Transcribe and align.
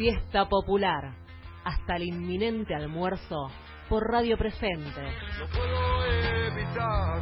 fiesta 0.00 0.48
popular 0.48 1.12
hasta 1.62 1.96
el 1.96 2.04
inminente 2.04 2.74
almuerzo 2.74 3.50
por 3.86 4.10
Radio 4.10 4.38
Presente. 4.38 5.02
No 5.38 5.46
puedo 5.48 6.06
evitar 6.46 7.20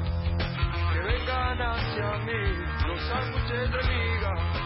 que 0.93 1.01
vengan 1.01 1.61
hacia 1.61 2.19
mí 2.19 2.55
los 2.87 3.01
sándwiches 3.09 3.73
de 3.73 3.79
miga. 3.89 4.59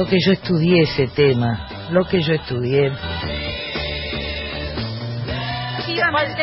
Lo 0.00 0.06
que 0.06 0.16
yo 0.18 0.32
estudié 0.32 0.84
ese 0.84 1.08
tema, 1.08 1.68
lo 1.90 2.06
que 2.08 2.22
yo 2.22 2.32
estudié. 2.32 2.90
Efectivamente. 5.76 6.42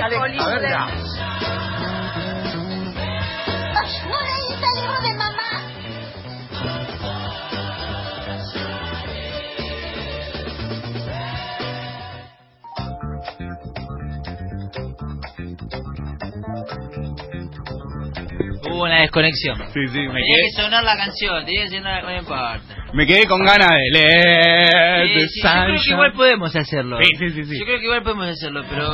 Hubo 18.70 18.84
una 18.84 19.02
desconexión. 19.02 19.58
Sí, 19.74 19.88
sí, 19.88 20.00
me 20.00 20.14
Tenía 20.14 20.36
quedé, 20.36 20.44
que 20.44 20.62
sonar 20.62 20.84
la 20.84 20.96
canción, 20.96 21.44
tenía 21.44 21.64
que 21.64 21.70
sonar, 21.70 22.04
no 22.04 22.16
importa. 22.16 22.77
Me 22.94 23.06
quedé 23.06 23.26
con 23.26 23.44
ganas 23.44 23.70
de 23.70 24.00
leer 24.00 25.08
Sí, 25.08 25.28
sí, 25.30 25.42
yo 25.44 25.66
creo 25.66 25.82
que 25.82 25.92
igual 25.92 26.14
podemos 26.14 26.56
hacerlo. 26.56 26.98
Sí, 27.00 27.10
sí, 27.18 27.30
sí, 27.30 27.44
sí. 27.46 27.60
Yo 27.60 27.66
creo 27.66 27.80
que 27.80 27.86
igual 27.86 28.04
podemos 28.04 28.28
hacerlo, 28.28 28.64
pero... 28.70 28.94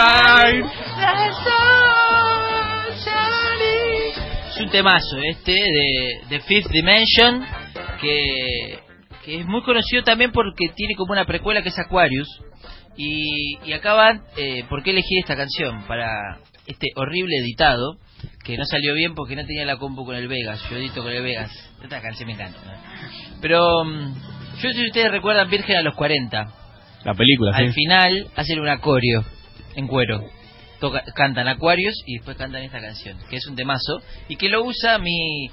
Ay. 0.00 0.62
Es 4.50 4.60
un 4.60 4.70
temazo 4.70 5.18
este 5.30 5.52
de, 5.52 6.20
de 6.28 6.40
Fifth 6.40 6.70
Dimension 6.70 7.44
que, 8.00 8.78
que 9.24 9.40
es 9.40 9.46
muy 9.46 9.62
conocido 9.62 10.02
también 10.02 10.32
porque 10.32 10.68
tiene 10.74 10.94
como 10.96 11.12
una 11.12 11.24
precuela 11.24 11.62
que 11.62 11.68
es 11.68 11.78
Aquarius. 11.78 12.28
Y, 12.96 13.58
y 13.64 13.72
acaban, 13.72 14.24
eh, 14.36 14.64
¿por 14.68 14.82
qué 14.82 14.90
elegí 14.90 15.18
esta 15.20 15.36
canción? 15.36 15.84
Para 15.86 16.38
este 16.66 16.88
horrible 16.96 17.36
editado 17.36 17.98
que 18.44 18.56
no 18.56 18.64
salió 18.64 18.94
bien 18.94 19.14
porque 19.14 19.36
no 19.36 19.46
tenía 19.46 19.64
la 19.64 19.76
compu 19.76 20.04
con 20.04 20.16
el 20.16 20.26
Vegas. 20.26 20.60
Yo 20.70 20.76
edito 20.76 21.02
con 21.02 21.12
el 21.12 21.22
Vegas. 21.22 21.67
Esta 21.82 22.00
canción 22.00 22.26
me 22.26 22.34
encanta. 22.34 22.58
¿no? 22.64 22.72
Pero 23.40 23.84
mm, 23.84 24.14
yo 24.62 24.70
si 24.72 24.86
ustedes 24.86 25.10
recuerdan 25.10 25.48
Virgen 25.50 25.76
a 25.76 25.82
los 25.82 25.94
40. 25.94 26.46
La 27.04 27.14
película, 27.14 27.52
Al 27.56 27.68
sí. 27.68 27.72
final 27.74 28.26
hacen 28.36 28.60
un 28.60 28.68
acorio 28.68 29.24
en 29.76 29.86
cuero. 29.86 30.24
Toca- 30.80 31.04
cantan 31.14 31.48
Aquarius 31.48 31.94
y 32.06 32.14
después 32.16 32.36
cantan 32.36 32.62
esta 32.62 32.80
canción, 32.80 33.16
que 33.30 33.36
es 33.36 33.46
un 33.46 33.56
temazo, 33.56 34.00
y 34.28 34.36
que 34.36 34.48
lo 34.48 34.64
usa 34.64 34.98
mi, 34.98 35.48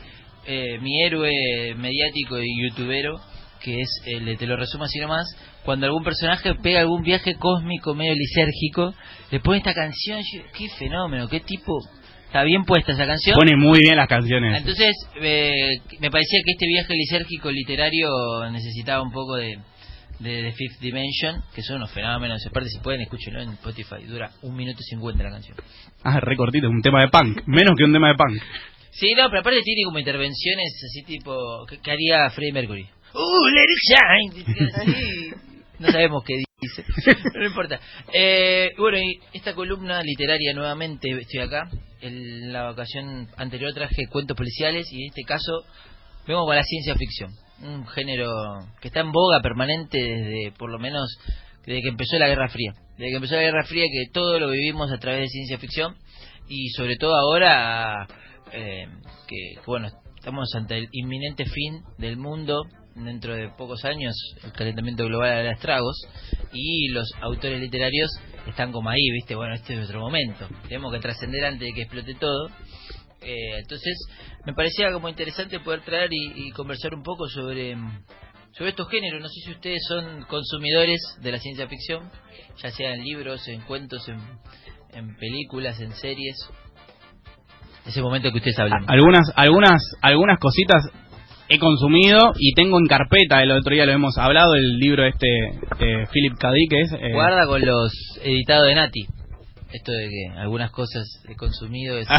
eh, 0.45 0.77
mi 0.81 1.01
héroe 1.03 1.73
mediático 1.77 2.39
y 2.39 2.63
youtubero, 2.69 3.19
que 3.61 3.79
es 3.81 3.89
el 4.05 4.25
de 4.25 4.35
Te 4.37 4.45
lo 4.47 4.55
resumo 4.57 4.83
así 4.83 4.99
nomás, 4.99 5.25
cuando 5.63 5.85
algún 5.87 6.03
personaje 6.03 6.53
pega 6.55 6.79
algún 6.81 7.01
viaje 7.01 7.35
cósmico 7.35 7.95
medio 7.95 8.13
lisérgico, 8.13 8.93
le 9.31 9.39
pone 9.39 9.57
esta 9.59 9.73
canción, 9.73 10.19
yo- 10.21 10.43
qué 10.55 10.67
fenómeno, 10.77 11.27
qué 11.27 11.39
tipo, 11.39 11.73
está 12.35 12.43
bien 12.43 12.65
puesta 12.65 12.91
esa 12.91 13.07
canción. 13.07 13.33
Pone 13.33 13.55
muy 13.55 13.79
bien 13.79 13.95
las 13.95 14.09
canciones. 14.09 14.57
Entonces, 14.57 14.93
eh, 15.21 15.77
me 16.01 16.11
parecía 16.11 16.39
que 16.43 16.51
este 16.51 16.67
viaje 16.67 16.93
lisérgico 16.93 17.49
literario 17.49 18.09
necesitaba 18.51 19.01
un 19.01 19.11
poco 19.11 19.37
de, 19.37 19.57
de, 20.19 20.43
de 20.43 20.51
Fifth 20.51 20.81
Dimension, 20.81 21.43
que 21.55 21.61
son 21.61 21.77
unos 21.77 21.93
fenómenos. 21.93 22.45
Aparte, 22.45 22.67
si 22.67 22.79
pueden, 22.79 22.99
escúchenlo 22.99 23.41
en 23.41 23.51
Spotify. 23.51 24.03
Dura 24.05 24.31
un 24.41 24.53
minuto 24.53 24.79
cincuenta 24.81 25.23
la 25.23 25.29
canción. 25.29 25.55
Ah, 26.03 26.19
recortito, 26.19 26.67
un 26.67 26.81
tema 26.81 27.03
de 27.03 27.07
punk. 27.07 27.41
Menos 27.45 27.73
que 27.77 27.85
un 27.85 27.93
tema 27.93 28.09
de 28.09 28.15
punk. 28.15 28.41
Sí, 28.91 29.13
no, 29.15 29.29
pero 29.29 29.39
aparte 29.39 29.61
tiene 29.63 29.83
como 29.85 29.99
intervenciones 29.99 30.73
así 30.89 31.03
tipo... 31.03 31.65
¿Qué, 31.69 31.79
qué 31.81 31.91
haría 31.91 32.29
Freddie 32.31 32.51
Mercury? 32.51 32.83
¡Uh, 33.13 33.47
let 33.47 33.63
it 33.63 34.43
shine! 34.83 35.35
No 35.77 35.91
sabemos 35.91 36.23
qué 36.23 36.35
dice. 36.61 36.85
No 37.35 37.45
importa. 37.45 37.79
Eh, 38.13 38.71
bueno, 38.77 38.97
y 38.97 39.19
esta 39.33 39.53
columna 39.53 40.01
literaria 40.01 40.53
nuevamente, 40.53 41.09
estoy 41.11 41.41
acá. 41.41 41.69
En 42.05 42.53
la 42.53 42.69
ocasión 42.69 43.27
anterior 43.35 43.73
traje 43.73 44.05
cuentos 44.11 44.37
policiales 44.37 44.87
y 44.91 45.01
en 45.01 45.09
este 45.09 45.23
caso 45.23 45.63
vengo 46.27 46.45
con 46.45 46.55
la 46.55 46.61
ciencia 46.61 46.93
ficción. 46.93 47.31
Un 47.63 47.87
género 47.87 48.29
que 48.79 48.89
está 48.89 48.99
en 48.99 49.11
boga 49.11 49.41
permanente 49.41 49.97
desde, 49.97 50.51
por 50.51 50.69
lo 50.69 50.77
menos, 50.77 51.17
desde 51.65 51.81
que 51.81 51.89
empezó 51.89 52.19
la 52.19 52.27
Guerra 52.27 52.47
Fría. 52.49 52.73
Desde 52.95 53.09
que 53.09 53.15
empezó 53.15 53.35
la 53.35 53.41
Guerra 53.41 53.65
Fría, 53.65 53.85
que 53.91 54.11
todo 54.13 54.39
lo 54.39 54.51
vivimos 54.51 54.91
a 54.91 54.99
través 54.99 55.21
de 55.21 55.27
ciencia 55.29 55.57
ficción 55.57 55.95
y 56.47 56.69
sobre 56.69 56.95
todo 56.97 57.15
ahora 57.15 58.05
eh, 58.51 58.85
que, 59.27 59.59
bueno, 59.65 59.87
estamos 60.15 60.53
ante 60.53 60.77
el 60.77 60.89
inminente 60.91 61.45
fin 61.45 61.81
del 61.97 62.17
mundo 62.17 62.65
dentro 62.93 63.35
de 63.35 63.49
pocos 63.49 63.83
años 63.83 64.15
el 64.43 64.53
calentamiento 64.53 65.05
global 65.05 65.31
hará 65.31 65.51
estragos 65.51 65.97
y 66.53 66.87
los 66.89 67.11
autores 67.19 67.59
literarios 67.59 68.09
están 68.47 68.71
como 68.71 68.89
ahí, 68.89 69.11
¿viste? 69.13 69.35
Bueno, 69.35 69.53
este 69.55 69.73
es 69.73 69.79
nuestro 69.79 69.99
momento. 69.99 70.47
Tenemos 70.67 70.91
que 70.93 70.99
trascender 70.99 71.45
antes 71.45 71.61
de 71.61 71.73
que 71.73 71.81
explote 71.83 72.13
todo. 72.15 72.49
Eh, 73.21 73.59
entonces, 73.59 73.97
me 74.45 74.53
parecía 74.53 74.91
como 74.91 75.09
interesante 75.09 75.59
poder 75.59 75.81
traer 75.81 76.09
y, 76.11 76.51
conversar 76.51 76.93
un 76.93 77.03
poco 77.03 77.27
sobre 77.27 77.75
sobre 78.51 78.69
estos 78.69 78.89
géneros. 78.89 79.21
No 79.21 79.27
sé 79.27 79.41
si 79.45 79.51
ustedes 79.51 79.81
son 79.87 80.23
consumidores 80.23 80.99
de 81.21 81.31
la 81.31 81.39
ciencia 81.39 81.67
ficción, 81.67 82.09
ya 82.61 82.69
sea 82.69 82.93
en 82.93 83.03
libros, 83.03 83.47
en 83.47 83.61
cuentos, 83.61 84.07
en, 84.07 84.19
en 84.93 85.15
películas, 85.17 85.79
en 85.81 85.91
series. 85.93 86.37
Ese 87.85 88.01
momento 88.01 88.31
que 88.31 88.37
ustedes 88.37 88.57
hablan. 88.57 88.85
Algunas, 88.87 89.31
algunas, 89.35 89.81
algunas 90.01 90.39
cositas 90.39 90.83
he 91.49 91.59
consumido 91.59 92.33
y 92.39 92.53
tengo 92.53 92.79
en 92.79 92.87
carpeta, 92.87 93.41
el 93.43 93.51
otro 93.51 93.73
día 93.73 93.85
lo 93.85 93.91
hemos 93.93 94.17
hablado, 94.17 94.55
el 94.55 94.77
libro 94.79 95.05
este 95.05 95.27
de 95.79 96.07
Philip 96.11 96.37
K. 96.39 96.51
Que 96.69 96.81
es... 96.81 96.91
eh, 96.93 97.11
Guarda 97.13 97.45
con 97.47 97.61
los 97.61 97.91
editados 98.23 98.67
de 98.67 98.75
Nati. 98.75 99.05
Esto 99.73 99.91
de 99.91 100.07
que 100.09 100.39
algunas 100.39 100.71
cosas 100.71 101.05
he 101.27 101.35
consumido 101.35 101.97
es... 101.97 102.07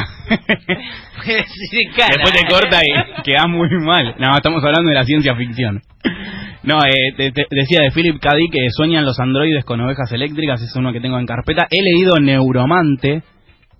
Cara. 1.97 2.15
Después 2.15 2.33
te 2.35 2.47
corta 2.49 2.81
y 2.83 3.23
queda 3.23 3.47
muy 3.47 3.69
mal. 3.81 4.15
No, 4.19 4.35
estamos 4.37 4.63
hablando 4.63 4.89
de 4.91 4.95
la 4.95 5.05
ciencia 5.05 5.35
ficción. 5.37 5.81
No, 6.63 6.81
eh, 6.85 7.13
te- 7.17 7.33
te- 7.33 7.47
decía 7.51 7.81
de 7.83 7.91
Philip 7.93 8.21
K. 8.21 8.31
Que 8.53 8.69
sueñan 8.71 9.05
los 9.05 9.19
androides 9.21 9.65
con 9.65 9.81
ovejas 9.81 10.13
eléctricas, 10.13 10.61
es 10.63 10.75
uno 10.77 10.93
que 10.93 11.01
tengo 11.01 11.19
en 11.19 11.27
carpeta. 11.27 11.67
He 11.71 11.83
leído 11.83 12.17
Neuromante, 12.21 13.23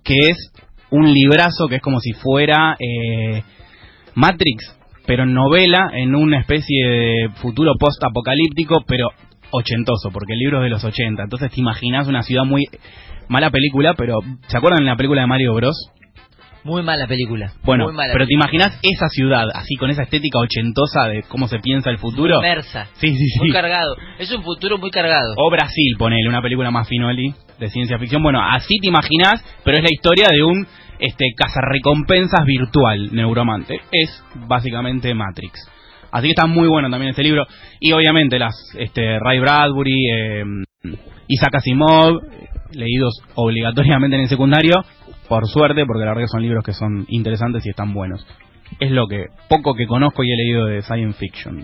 que 0.03 0.15
es 0.29 0.51
un 0.89 1.13
librazo 1.13 1.67
que 1.69 1.75
es 1.75 1.81
como 1.81 1.99
si 1.99 2.13
fuera 2.13 2.75
eh, 2.79 3.43
Matrix, 4.15 4.76
pero 5.07 5.23
en 5.23 5.33
novela, 5.33 5.89
en 5.93 6.13
una 6.13 6.39
especie 6.39 6.87
de 6.87 7.29
futuro 7.41 7.73
post-apocalíptico, 7.79 8.83
pero 8.85 9.09
ochentoso, 9.51 10.11
porque 10.11 10.33
el 10.33 10.39
libro 10.39 10.57
es 10.59 10.65
de 10.65 10.69
los 10.69 10.83
80. 10.83 11.23
Entonces 11.23 11.49
te 11.51 11.59
imaginas 11.59 12.07
una 12.07 12.21
ciudad 12.21 12.43
muy... 12.43 12.65
Mala 13.29 13.49
película, 13.49 13.93
pero 13.97 14.19
¿se 14.47 14.57
acuerdan 14.57 14.83
de 14.83 14.89
la 14.89 14.95
película 14.95 15.21
de 15.21 15.27
Mario 15.27 15.53
Bros? 15.53 15.91
Muy 16.63 16.83
mala 16.83 17.07
película. 17.07 17.51
Bueno, 17.63 17.85
Muy 17.85 17.93
mala 17.93 18.11
pero 18.13 18.25
te 18.25 18.33
imaginas 18.33 18.77
esa 18.81 19.07
ciudad, 19.07 19.45
así 19.53 19.75
con 19.75 19.89
esa 19.89 20.03
estética 20.03 20.39
ochentosa 20.39 21.07
de 21.07 21.23
cómo 21.23 21.47
se 21.47 21.59
piensa 21.59 21.89
el 21.89 21.97
futuro. 21.97 22.35
Inmersa. 22.37 22.87
Sí, 22.95 23.09
sí, 23.15 23.27
sí. 23.27 23.39
Muy 23.39 23.51
cargado. 23.51 23.95
Es 24.19 24.31
un 24.31 24.43
futuro 24.43 24.77
muy 24.77 24.91
cargado. 24.91 25.33
O 25.37 25.49
Brasil, 25.49 25.95
ponele, 25.97 26.27
una 26.27 26.41
película 26.41 26.71
más 26.71 26.87
finoli 26.87 27.33
de 27.59 27.69
ciencia 27.69 27.97
ficción. 27.99 28.21
Bueno, 28.21 28.41
así 28.41 28.79
te 28.81 28.87
imaginas, 28.87 29.43
pero 29.63 29.77
es 29.77 29.83
la 29.83 29.91
historia 29.91 30.27
de 30.29 30.43
un 30.43 30.67
este 30.99 31.25
cazarrecompensas 31.35 32.45
virtual 32.45 33.13
neuromante. 33.13 33.79
Es 33.91 34.23
básicamente 34.47 35.13
Matrix. 35.13 35.69
Así 36.11 36.27
que 36.27 36.31
está 36.31 36.47
muy 36.47 36.67
bueno 36.67 36.89
también 36.89 37.11
este 37.11 37.23
libro. 37.23 37.45
Y 37.79 37.91
obviamente 37.91 38.39
las 38.39 38.55
este 38.77 39.19
Ray 39.19 39.39
Bradbury, 39.39 40.09
eh, 40.11 40.43
Isaac 41.27 41.55
Asimov, 41.55 42.21
leídos 42.71 43.21
obligatoriamente 43.35 44.15
en 44.15 44.23
el 44.23 44.29
secundario, 44.29 44.83
por 45.27 45.47
suerte, 45.47 45.85
porque 45.85 46.05
la 46.05 46.11
verdad 46.11 46.23
que 46.23 46.27
son 46.29 46.41
libros 46.41 46.63
que 46.63 46.73
son 46.73 47.05
interesantes 47.09 47.65
y 47.65 47.69
están 47.69 47.93
buenos. 47.93 48.25
Es 48.79 48.91
lo 48.91 49.07
que 49.07 49.25
poco 49.49 49.75
que 49.75 49.87
conozco 49.87 50.23
y 50.23 50.31
he 50.31 50.35
leído 50.35 50.65
de 50.65 50.81
science 50.81 51.17
fiction. 51.17 51.63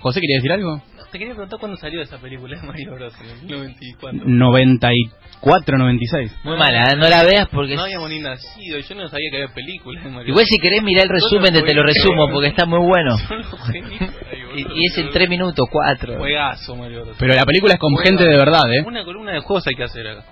José, 0.00 0.20
¿quería 0.20 0.36
decir 0.36 0.52
algo? 0.52 0.82
Te 1.14 1.18
quería 1.20 1.34
preguntar 1.34 1.60
cuándo 1.60 1.76
salió 1.76 2.02
esa 2.02 2.18
película 2.18 2.58
de 2.60 2.66
Mario 2.66 2.94
Bros. 2.96 3.14
En 3.20 3.30
el 3.30 3.46
94. 3.46 4.20
94, 4.26 5.78
96. 5.78 6.32
Muy 6.42 6.56
mala. 6.56 6.90
¿eh? 6.90 6.96
No 6.96 7.08
la 7.08 7.22
veas 7.22 7.46
porque... 7.52 7.76
No 7.76 7.82
habíamos 7.82 8.10
ni 8.10 8.18
nacido. 8.18 8.80
Yo 8.80 8.94
no 8.96 9.06
sabía 9.06 9.30
que 9.30 9.36
había 9.36 9.54
películas 9.54 10.02
de 10.02 10.10
Mario 10.10 10.30
Igual 10.30 10.44
si 10.44 10.58
querés 10.58 10.82
mirar 10.82 11.04
el 11.04 11.10
resumen 11.10 11.54
de 11.54 11.62
Te 11.62 11.72
lo 11.72 11.84
resumo 11.84 12.30
porque 12.32 12.48
está 12.48 12.66
muy 12.66 12.80
bueno. 12.80 13.14
Y, 14.56 14.60
y 14.60 14.86
es 14.86 14.98
en 14.98 15.10
tres 15.10 15.28
minutos, 15.28 15.68
cuatro. 15.70 16.16
Juegazo 16.18 16.74
Mario 16.74 17.04
Bros. 17.04 17.16
Pero 17.16 17.32
la 17.32 17.44
película 17.44 17.74
es 17.74 17.78
con 17.78 17.94
Juega. 17.94 18.10
gente 18.10 18.24
de 18.24 18.36
verdad, 18.36 18.72
¿eh? 18.72 18.82
Una 18.84 19.04
columna 19.04 19.34
de 19.34 19.38
juegos 19.38 19.64
hay 19.68 19.74
que 19.76 19.84
hacer 19.84 20.08
acá. 20.08 20.24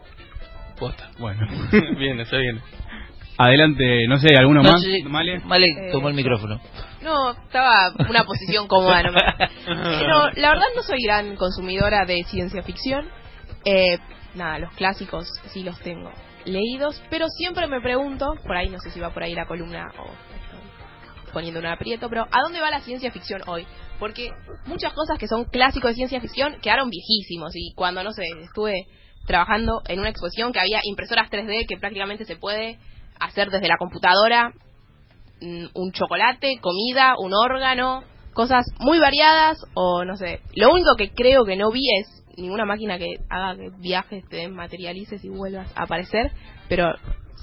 Posta. 0.81 1.11
Bueno. 1.17 1.46
bien, 1.96 2.19
está 2.19 2.38
bien. 2.38 2.61
Adelante, 3.38 4.06
no 4.08 4.19
sé, 4.19 4.37
¿alguno 4.37 4.62
No, 4.62 4.73
más? 4.73 4.82
sí, 4.82 5.02
Male. 5.05 5.40
Male 5.40 5.67
Eh, 5.67 5.88
tomó 5.93 6.08
el 6.08 6.14
micrófono. 6.14 6.61
No, 7.02 7.31
estaba 7.32 7.93
en 7.99 8.08
una 8.08 8.25
posición 8.25 8.69
cómoda. 8.69 9.02
No, 9.02 9.12
me- 9.12 9.20
No, 10.06 10.31
la 10.37 10.50
verdad 10.50 10.67
no 10.76 10.82
soy 10.82 11.02
gran 11.02 11.37
consumidora 11.37 12.05
de 12.05 12.23
ciencia 12.25 12.62
ficción. 12.62 13.08
Eh, 13.64 13.99
nada, 14.34 14.58
los 14.58 14.73
clásicos 14.75 15.29
sí 15.52 15.62
los 15.62 15.79
tengo 15.81 16.11
leídos, 16.44 17.00
pero 17.08 17.29
siempre 17.29 17.67
me 17.69 17.81
pregunto, 17.81 18.34
por 18.44 18.56
ahí 18.56 18.69
no 18.69 18.79
sé 18.81 18.90
si 18.90 18.99
va 19.00 19.11
por 19.14 19.23
ahí 19.23 19.34
la 19.34 19.46
columna 19.46 19.93
o 19.99 20.11
poniendo 21.32 21.61
un 21.61 21.67
aprieto, 21.67 22.08
pero 22.08 22.26
¿a 22.31 22.40
dónde 22.43 22.61
va 22.61 22.70
la 22.70 22.81
ciencia 22.81 23.11
ficción 23.11 23.40
hoy? 23.46 23.64
Porque 23.99 24.31
muchas 24.67 24.93
cosas 24.93 25.19
que 25.19 25.29
son 25.29 25.44
clásicos 25.44 25.90
de 25.93 25.94
ciencia 25.96 26.20
ficción 26.20 26.56
quedaron 26.61 26.90
viejísimos 26.90 27.52
y 27.55 27.73
cuando, 27.75 28.02
no 28.02 28.12
sé, 28.12 28.25
estuve 28.43 28.87
trabajando 29.26 29.82
en 29.87 30.00
una 30.00 30.08
exposición 30.11 30.52
que 30.52 30.58
había 30.61 30.81
impresoras 30.82 31.31
3D 31.31 31.67
que 31.69 31.76
prácticamente 31.79 32.25
se 32.25 32.37
puede 32.37 32.79
hacer 33.25 33.51
desde 33.51 33.69
la 33.69 33.77
computadora 33.79 34.53
mm, 35.41 35.67
un 35.75 35.93
chocolate, 35.93 36.59
comida, 36.61 37.15
un 37.19 37.33
órgano, 37.35 38.05
cosas 38.35 38.65
muy 38.79 38.99
variadas 38.99 39.59
o 39.75 40.05
no 40.05 40.17
sé. 40.17 40.41
Lo 40.55 40.71
único 40.73 40.95
que 40.97 41.11
creo 41.11 41.45
que 41.45 41.57
no 41.57 41.71
vi 41.71 41.83
es 42.01 42.25
ninguna 42.37 42.65
máquina 42.65 42.99
que 42.99 43.17
haga 43.29 43.57
que 43.57 43.71
viajes, 43.79 44.25
te 44.29 44.49
materialices 44.49 45.23
y 45.25 45.29
vuelvas 45.29 45.71
a 45.77 45.83
aparecer, 45.83 46.31
pero 46.69 46.95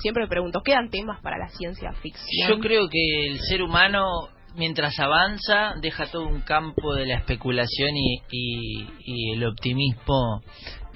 siempre 0.01 0.23
me 0.23 0.29
pregunto, 0.29 0.61
¿quedan 0.63 0.89
temas 0.89 1.19
para 1.21 1.37
la 1.37 1.49
ciencia 1.49 1.91
ficción? 2.01 2.49
Yo 2.49 2.59
creo 2.59 2.89
que 2.89 3.27
el 3.27 3.39
ser 3.41 3.61
humano, 3.61 4.29
mientras 4.55 4.97
avanza, 4.99 5.73
deja 5.81 6.07
todo 6.07 6.25
un 6.25 6.41
campo 6.41 6.95
de 6.95 7.05
la 7.05 7.17
especulación 7.17 7.95
y, 7.95 8.21
y- 8.31 8.87
y 9.05 9.33
el 9.33 9.45
optimismo 9.45 10.41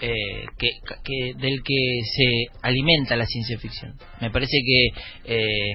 eh, 0.02 0.46
que, 0.58 0.70
que- 1.04 1.34
del 1.38 1.62
que 1.64 2.00
se 2.16 2.58
alimenta 2.62 3.16
la 3.16 3.26
ciencia 3.26 3.58
ficción. 3.60 3.94
Me 4.22 4.30
parece 4.32 4.58
que 4.66 4.88
eh, 5.34 5.74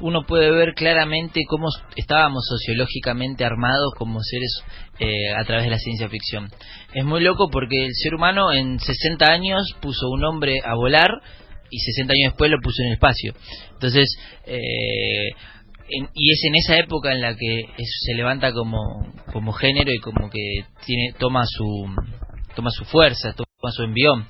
uno 0.00 0.24
puede 0.26 0.50
ver 0.50 0.74
claramente 0.74 1.42
cómo 1.48 1.68
estábamos 1.96 2.44
sociológicamente 2.48 3.44
armados 3.44 3.92
como 3.96 4.20
seres 4.22 4.62
eh, 4.98 5.32
a 5.36 5.44
través 5.44 5.64
de 5.64 5.70
la 5.70 5.78
ciencia 5.78 6.08
ficción. 6.08 6.48
Es 6.94 7.04
muy 7.04 7.20
loco 7.20 7.48
porque 7.50 7.84
el 7.84 7.92
ser 7.94 8.14
humano 8.14 8.52
en 8.52 8.78
60 8.80 9.26
años 9.26 9.62
puso 9.80 10.08
un 10.10 10.24
hombre 10.24 10.60
a 10.64 10.74
volar 10.74 11.10
y 11.70 11.78
60 11.78 12.12
años 12.12 12.32
después 12.32 12.50
lo 12.50 12.58
puso 12.62 12.82
en 12.82 12.88
el 12.88 12.94
espacio. 12.94 13.34
Entonces, 13.72 14.08
eh, 14.46 15.28
en- 15.88 16.08
y 16.14 16.32
es 16.32 16.40
en 16.44 16.54
esa 16.56 16.78
época 16.78 17.12
en 17.12 17.20
la 17.20 17.36
que 17.36 17.60
es- 17.60 17.98
se 18.06 18.14
levanta 18.14 18.52
como, 18.52 19.12
como 19.32 19.52
género 19.52 19.92
y 19.92 19.98
como 19.98 20.30
que 20.30 20.64
tiene 20.84 21.12
toma 21.18 21.44
su 21.46 21.86
toma 22.56 22.70
su 22.70 22.84
fuerza, 22.86 23.34
toma 23.60 23.72
su 23.72 23.82
envión. 23.82 24.26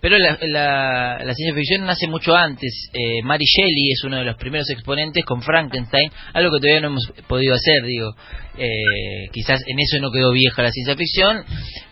Pero 0.00 0.16
la, 0.16 0.38
la, 0.40 1.18
la 1.22 1.34
ciencia 1.34 1.54
ficción 1.54 1.84
nace 1.84 2.06
mucho 2.08 2.34
antes. 2.34 2.88
Eh, 2.94 3.22
Mary 3.22 3.44
Shelley 3.44 3.92
es 3.92 4.02
uno 4.04 4.16
de 4.16 4.24
los 4.24 4.36
primeros 4.36 4.70
exponentes 4.70 5.22
con 5.26 5.42
Frankenstein, 5.42 6.10
algo 6.32 6.50
que 6.52 6.60
todavía 6.60 6.80
no 6.80 6.86
hemos 6.88 7.12
podido 7.28 7.54
hacer, 7.54 7.82
digo. 7.84 8.14
Eh, 8.56 9.28
quizás 9.30 9.62
en 9.66 9.78
eso 9.78 10.00
no 10.00 10.10
quedó 10.10 10.32
vieja 10.32 10.62
la 10.62 10.70
ciencia 10.70 10.96
ficción, 10.96 11.44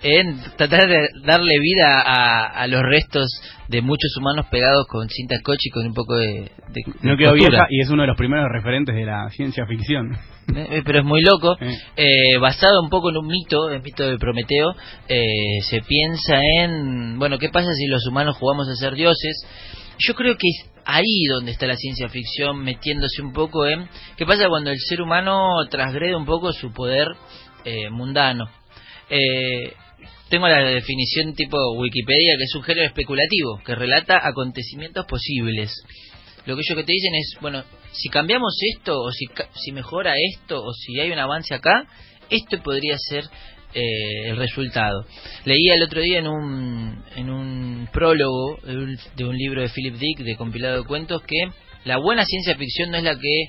en 0.02 0.40
tratar 0.56 0.88
de 0.88 1.08
darle 1.22 1.58
vida 1.60 2.00
a, 2.00 2.46
a 2.46 2.66
los 2.66 2.80
restos 2.82 3.28
de 3.68 3.82
muchos 3.82 4.16
humanos 4.18 4.46
pegados 4.50 4.86
con 4.88 5.08
cinta 5.08 5.36
scotch 5.38 5.66
y 5.66 5.70
con 5.70 5.86
un 5.86 5.94
poco 5.94 6.16
de, 6.16 6.50
de- 6.68 6.84
No 7.02 7.16
quedó 7.16 7.34
vieja 7.34 7.66
y 7.68 7.80
es 7.80 7.90
uno 7.90 8.02
de 8.02 8.08
los 8.08 8.16
primeros 8.16 8.46
referentes 8.50 8.94
de 8.94 9.04
la 9.04 9.28
ciencia 9.30 9.66
ficción. 9.66 10.16
Eh, 10.56 10.82
pero 10.84 11.00
es 11.00 11.04
muy 11.04 11.20
loco. 11.22 11.56
Eh. 11.60 11.76
Eh, 11.96 12.38
basado 12.38 12.80
un 12.82 12.88
poco 12.88 13.10
en 13.10 13.18
un 13.18 13.26
mito, 13.26 13.68
el 13.70 13.82
mito 13.82 14.08
de 14.08 14.16
Prometeo, 14.18 14.74
eh, 15.08 15.60
se 15.68 15.82
piensa 15.82 16.40
en, 16.60 17.18
bueno, 17.18 17.38
¿qué 17.38 17.50
pasa 17.50 17.68
si 17.74 17.86
los 17.86 18.06
humanos 18.06 18.36
jugamos 18.38 18.66
a 18.68 18.74
ser 18.76 18.94
dioses? 18.94 19.46
Yo 19.98 20.14
creo 20.14 20.36
que 20.36 20.48
es 20.48 20.70
ahí 20.86 21.24
donde 21.30 21.50
está 21.52 21.66
la 21.66 21.76
ciencia 21.76 22.08
ficción 22.08 22.62
metiéndose 22.62 23.20
un 23.20 23.34
poco 23.34 23.66
en 23.66 23.86
qué 24.16 24.24
pasa 24.24 24.48
cuando 24.48 24.70
el 24.70 24.78
ser 24.78 25.02
humano 25.02 25.36
transgrede 25.70 26.16
un 26.16 26.24
poco 26.24 26.52
su 26.52 26.72
poder 26.72 27.08
eh, 27.66 27.90
mundano. 27.90 28.48
Eh, 29.10 29.74
tengo 30.28 30.46
la 30.48 30.60
definición 30.60 31.34
tipo 31.34 31.56
Wikipedia 31.74 32.36
que 32.36 32.44
es 32.44 32.54
un 32.54 32.62
género 32.62 32.86
especulativo 32.86 33.60
que 33.64 33.74
relata 33.74 34.26
acontecimientos 34.26 35.06
posibles. 35.06 35.72
Lo 36.46 36.54
que 36.56 36.62
ellos 36.62 36.76
que 36.76 36.84
te 36.84 36.92
dicen 36.92 37.14
es, 37.14 37.36
bueno, 37.40 37.64
si 37.92 38.08
cambiamos 38.08 38.56
esto, 38.74 39.00
o 39.00 39.12
si, 39.12 39.26
si 39.54 39.72
mejora 39.72 40.14
esto, 40.32 40.62
o 40.62 40.72
si 40.72 40.98
hay 40.98 41.10
un 41.10 41.18
avance 41.18 41.54
acá, 41.54 41.86
esto 42.30 42.62
podría 42.62 42.96
ser 42.96 43.24
eh, 43.74 44.30
el 44.30 44.36
resultado. 44.36 45.04
Leía 45.44 45.74
el 45.74 45.82
otro 45.82 46.00
día 46.00 46.18
en 46.18 46.26
un, 46.26 47.04
en 47.16 47.28
un 47.28 47.88
prólogo 47.92 48.58
de 48.62 49.24
un 49.24 49.36
libro 49.36 49.60
de 49.60 49.68
Philip 49.68 49.94
Dick, 49.96 50.20
de 50.20 50.36
compilado 50.36 50.78
de 50.78 50.86
cuentos, 50.86 51.22
que 51.22 51.50
la 51.84 51.98
buena 51.98 52.24
ciencia 52.24 52.56
ficción 52.56 52.90
no 52.90 52.96
es 52.96 53.04
la 53.04 53.18
que 53.18 53.44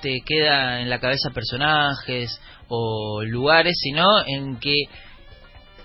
te 0.00 0.20
queda 0.24 0.80
en 0.80 0.88
la 0.88 1.00
cabeza 1.00 1.30
personajes 1.30 2.40
o 2.68 3.22
lugares, 3.24 3.74
sino 3.78 4.26
en 4.26 4.56
que 4.58 4.84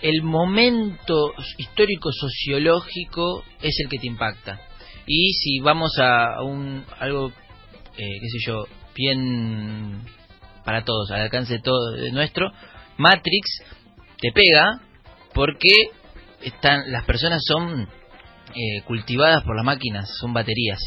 el 0.04 0.22
momento 0.22 1.34
histórico 1.58 2.12
sociológico 2.12 3.44
es 3.62 3.74
el 3.80 3.90
que 3.90 4.00
te 4.00 4.08
impacta. 4.08 4.60
Y 5.08 5.34
si 5.34 5.60
vamos 5.60 5.98
a 5.98 6.44
un 6.44 6.86
algo, 7.00 7.30
eh, 7.30 8.20
qué 8.22 8.28
sé 8.28 8.38
yo, 8.46 8.66
bien 8.96 10.02
para 10.66 10.84
todos, 10.84 11.10
al 11.12 11.22
alcance 11.22 11.54
de 11.54 11.60
todo 11.62 11.92
de 11.92 12.12
nuestro, 12.12 12.52
Matrix 12.98 13.64
te 14.20 14.32
pega 14.34 14.82
porque 15.34 15.74
están 16.42 16.92
las 16.92 17.06
personas 17.06 17.42
son 17.46 17.84
eh, 17.84 18.82
cultivadas 18.86 19.44
por 19.44 19.56
las 19.56 19.66
máquinas, 19.66 20.10
son 20.20 20.34
baterías. 20.34 20.82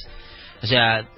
O 0.62 0.66
sea, 0.66 1.08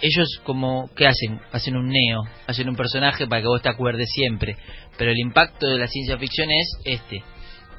ellos 0.00 0.40
como 0.42 0.90
¿qué 0.96 1.06
hacen? 1.06 1.40
Hacen 1.52 1.76
un 1.76 1.88
neo, 1.88 2.24
hacen 2.48 2.68
un 2.68 2.76
personaje 2.76 3.28
para 3.28 3.40
que 3.40 3.48
vos 3.48 3.62
te 3.62 3.68
acuerdes 3.68 4.08
siempre, 4.12 4.56
pero 4.98 5.12
el 5.12 5.18
impacto 5.18 5.68
de 5.68 5.78
la 5.78 5.86
ciencia 5.86 6.18
ficción 6.18 6.50
es 6.50 6.78
este. 6.84 7.22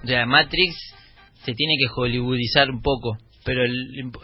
O 0.03 0.07
sea, 0.07 0.25
Matrix 0.25 0.75
se 1.43 1.53
tiene 1.53 1.73
que 1.79 1.87
hollywoodizar 1.93 2.69
un 2.69 2.81
poco, 2.81 3.17
pero 3.45 3.63
el, 3.63 3.73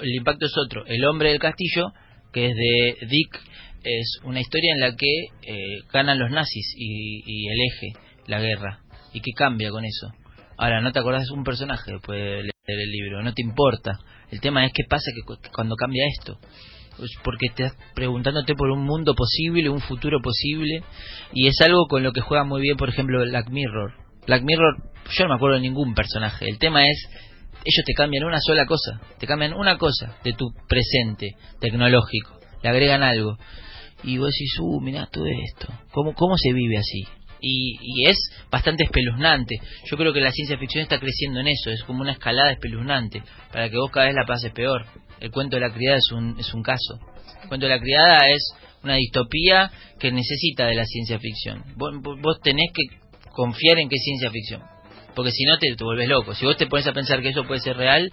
el 0.01 0.15
impacto 0.15 0.45
es 0.45 0.53
otro. 0.57 0.85
El 0.85 1.03
hombre 1.05 1.29
del 1.29 1.39
castillo, 1.39 1.91
que 2.31 2.47
es 2.47 2.55
de 2.55 3.07
Dick, 3.07 3.39
es 3.83 4.19
una 4.23 4.39
historia 4.39 4.73
en 4.73 4.79
la 4.79 4.95
que 4.95 5.13
eh, 5.41 5.79
ganan 5.91 6.19
los 6.19 6.31
nazis 6.31 6.73
y, 6.77 7.21
y 7.25 7.47
el 7.49 7.57
eje, 7.71 7.99
la 8.27 8.39
guerra, 8.39 8.79
y 9.13 9.19
que 9.21 9.31
cambia 9.35 9.69
con 9.71 9.83
eso. 9.85 10.11
Ahora, 10.57 10.81
no 10.81 10.91
te 10.91 10.99
acordás 10.99 11.25
de 11.27 11.33
un 11.33 11.43
personaje 11.43 11.91
después 11.91 12.17
de 12.19 12.43
leer 12.43 12.53
el 12.67 12.91
libro, 12.91 13.23
no 13.23 13.33
te 13.33 13.41
importa. 13.41 13.99
El 14.31 14.39
tema 14.39 14.65
es 14.65 14.71
qué 14.73 14.83
pasa 14.87 15.11
que 15.13 15.21
cu- 15.21 15.37
cuando 15.53 15.75
cambia 15.75 16.03
esto. 16.19 16.39
Porque 17.23 17.47
estás 17.47 17.73
preguntándote 17.95 18.53
por 18.55 18.69
un 18.69 18.83
mundo 18.85 19.15
posible, 19.15 19.67
un 19.69 19.81
futuro 19.81 20.19
posible, 20.21 20.83
y 21.33 21.47
es 21.47 21.59
algo 21.61 21.87
con 21.87 22.03
lo 22.03 22.11
que 22.13 22.21
juega 22.21 22.43
muy 22.43 22.61
bien, 22.61 22.77
por 22.77 22.87
ejemplo, 22.89 23.19
Black 23.21 23.49
Mirror. 23.49 23.93
Black 24.27 24.43
Mirror, 24.43 24.77
yo 25.09 25.23
no 25.23 25.29
me 25.29 25.35
acuerdo 25.35 25.55
de 25.55 25.61
ningún 25.61 25.93
personaje. 25.93 26.47
El 26.47 26.57
tema 26.57 26.83
es, 26.85 27.07
ellos 27.65 27.85
te 27.85 27.93
cambian 27.93 28.23
una 28.23 28.39
sola 28.39 28.65
cosa, 28.65 28.99
te 29.19 29.27
cambian 29.27 29.53
una 29.53 29.77
cosa 29.77 30.17
de 30.23 30.33
tu 30.33 30.49
presente 30.67 31.35
tecnológico, 31.59 32.39
le 32.61 32.69
agregan 32.69 33.03
algo. 33.03 33.37
Y 34.03 34.17
vos 34.17 34.29
decís, 34.31 34.53
uh, 34.59 34.81
mirá 34.81 35.07
todo 35.11 35.25
esto, 35.27 35.67
¿cómo, 35.91 36.13
cómo 36.13 36.35
se 36.37 36.51
vive 36.53 36.77
así? 36.77 37.03
Y, 37.45 37.77
y 37.81 38.09
es 38.09 38.17
bastante 38.49 38.83
espeluznante. 38.83 39.55
Yo 39.89 39.97
creo 39.97 40.13
que 40.13 40.21
la 40.21 40.31
ciencia 40.31 40.57
ficción 40.57 40.83
está 40.83 40.99
creciendo 40.99 41.39
en 41.41 41.47
eso, 41.47 41.69
es 41.71 41.83
como 41.83 42.01
una 42.01 42.13
escalada 42.13 42.51
espeluznante, 42.51 43.21
para 43.51 43.69
que 43.69 43.77
vos 43.77 43.91
cada 43.91 44.05
vez 44.07 44.15
la 44.15 44.25
pases 44.25 44.51
peor. 44.53 44.85
El 45.19 45.31
cuento 45.31 45.55
de 45.57 45.61
la 45.61 45.73
criada 45.73 45.97
es 45.97 46.11
un, 46.11 46.37
es 46.39 46.53
un 46.53 46.63
caso. 46.63 46.99
El 47.43 47.47
cuento 47.49 47.65
de 47.65 47.75
la 47.75 47.79
criada 47.81 48.29
es 48.29 48.41
una 48.83 48.95
distopía 48.95 49.71
que 49.99 50.11
necesita 50.11 50.65
de 50.67 50.75
la 50.75 50.85
ciencia 50.85 51.19
ficción. 51.19 51.63
Vos, 51.75 51.93
vos- 52.21 52.39
tenés 52.41 52.71
que 52.73 53.02
confiar 53.33 53.79
en 53.79 53.89
que 53.89 53.95
es 53.95 54.03
ciencia 54.03 54.31
ficción, 54.31 54.63
porque 55.13 55.31
si 55.31 55.43
no 55.43 55.57
te, 55.57 55.75
te 55.75 55.83
volvés 55.83 56.07
loco. 56.07 56.33
Si 56.33 56.45
vos 56.45 56.55
te 56.55 56.67
pones 56.67 56.87
a 56.87 56.93
pensar 56.93 57.21
que 57.21 57.29
eso 57.29 57.43
puede 57.43 57.59
ser 57.59 57.75
real, 57.75 58.09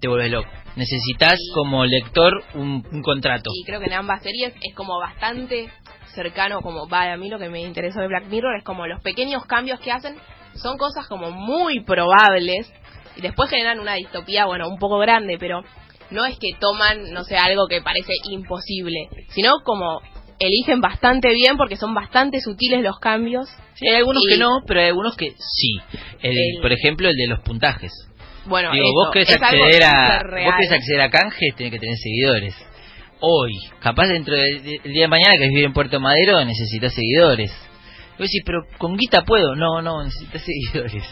te 0.00 0.08
vuelves 0.08 0.30
loco. 0.30 0.48
Necesitas 0.76 1.38
como 1.54 1.84
lector 1.84 2.32
un, 2.54 2.86
un 2.90 3.02
contrato. 3.02 3.50
Y 3.52 3.64
creo 3.64 3.80
que 3.80 3.86
en 3.86 3.94
ambas 3.94 4.22
series 4.22 4.54
es 4.62 4.74
como 4.74 4.98
bastante 4.98 5.68
cercano, 6.14 6.62
como 6.62 6.88
va 6.88 7.12
a 7.12 7.16
mí 7.16 7.28
lo 7.28 7.38
que 7.38 7.48
me 7.48 7.60
interesó 7.60 8.00
de 8.00 8.08
Black 8.08 8.26
Mirror 8.28 8.56
es 8.56 8.64
como 8.64 8.86
los 8.86 9.00
pequeños 9.02 9.44
cambios 9.46 9.78
que 9.80 9.92
hacen 9.92 10.16
son 10.54 10.76
cosas 10.78 11.06
como 11.06 11.30
muy 11.30 11.80
probables 11.80 12.72
y 13.16 13.20
después 13.20 13.50
generan 13.50 13.80
una 13.80 13.94
distopía, 13.94 14.46
bueno, 14.46 14.68
un 14.68 14.78
poco 14.78 14.98
grande, 14.98 15.36
pero 15.38 15.62
no 16.10 16.24
es 16.24 16.38
que 16.38 16.52
toman, 16.58 17.12
no 17.12 17.24
sé, 17.24 17.36
algo 17.36 17.66
que 17.68 17.82
parece 17.82 18.12
imposible, 18.30 19.08
sino 19.30 19.52
como 19.64 20.00
eligen 20.38 20.80
bastante 20.80 21.32
bien 21.32 21.56
porque 21.56 21.76
son 21.76 21.94
bastante 21.94 22.40
sutiles 22.40 22.82
los 22.82 22.98
cambios. 22.98 23.48
Sí, 23.78 23.88
hay 23.88 23.96
algunos 23.96 24.22
Y- 24.26 24.32
que 24.32 24.38
no, 24.38 24.60
pero 24.66 24.80
hay 24.80 24.86
algunos 24.88 25.16
que 25.16 25.32
sí. 25.38 25.78
El, 26.20 26.32
El- 26.32 26.60
Por 26.60 26.72
ejemplo, 26.72 27.08
el 27.08 27.16
de 27.16 27.26
los 27.28 27.40
puntajes. 27.40 27.92
Bueno, 28.46 28.72
Digo, 28.72 28.84
eso, 28.86 28.94
vos 28.94 29.10
querés 29.12 29.28
es 29.30 29.36
acceder 29.42 29.84
a 29.84 30.22
vos 30.44 30.54
querés 30.56 30.72
acceder 30.72 31.00
a 31.02 31.10
canjes, 31.10 31.54
tenés 31.56 31.72
que 31.72 31.78
tener 31.78 31.96
seguidores. 31.96 32.54
Hoy, 33.20 33.52
capaz 33.80 34.06
dentro 34.06 34.34
del 34.34 34.62
día 34.62 35.02
de 35.02 35.08
mañana 35.08 35.34
que 35.38 35.48
vivir 35.48 35.64
en 35.64 35.72
Puerto 35.72 36.00
Madero 36.00 36.44
necesitas 36.44 36.94
seguidores. 36.94 37.50
Y 37.50 38.22
vos 38.22 38.28
decís, 38.30 38.42
pero 38.46 38.60
con 38.78 38.96
guita 38.96 39.22
puedo. 39.22 39.54
No, 39.54 39.82
no, 39.82 40.02
necesitas 40.04 40.42
seguidores. 40.46 41.04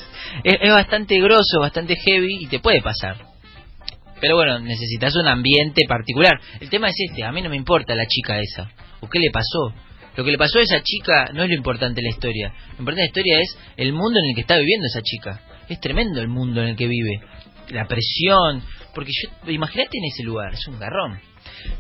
Es, 0.45 0.55
es 0.61 0.73
bastante 0.73 1.21
grosso, 1.21 1.61
bastante 1.61 1.97
heavy 1.97 2.45
y 2.45 2.47
te 2.47 2.59
puede 2.61 2.81
pasar. 2.81 3.17
Pero 4.21 4.37
bueno, 4.37 4.59
necesitas 4.61 5.15
un 5.17 5.29
ambiente 5.29 5.83
particular. 5.87 6.41
El 6.61 6.71
tema 6.71 6.89
es 6.89 6.95
este, 7.11 7.23
a 7.23 7.33
mí 7.33 7.43
no 7.43 7.51
me 7.51 7.57
importa 7.57 7.95
la 7.95 8.07
chica 8.07 8.39
esa. 8.41 8.71
¿O 9.01 9.09
qué 9.09 9.19
le 9.19 9.31
pasó? 9.31 9.75
Lo 10.17 10.25
que 10.25 10.31
le 10.31 10.39
pasó 10.39 10.59
a 10.59 10.63
esa 10.63 10.83
chica 10.83 11.31
no 11.33 11.43
es 11.43 11.49
lo 11.49 11.55
importante 11.55 12.01
de 12.01 12.09
la 12.09 12.15
historia. 12.15 12.49
Lo 12.49 12.79
importante 12.79 13.03
de 13.03 13.03
la 13.03 13.07
historia 13.07 13.41
es 13.41 13.59
el 13.77 13.93
mundo 13.93 14.19
en 14.19 14.31
el 14.31 14.35
que 14.35 14.41
está 14.41 14.57
viviendo 14.57 14.87
esa 14.87 15.03
chica. 15.03 15.41
Es 15.69 15.79
tremendo 15.81 16.21
el 16.21 16.29
mundo 16.29 16.63
en 16.63 16.69
el 16.69 16.77
que 16.77 16.87
vive. 16.87 17.21
La 17.69 17.87
presión. 17.87 18.63
Porque 18.95 19.11
yo, 19.13 19.51
imagínate 19.51 19.99
en 19.99 20.05
ese 20.05 20.23
lugar, 20.23 20.55
es 20.55 20.67
un 20.69 20.79
garrón. 20.79 21.21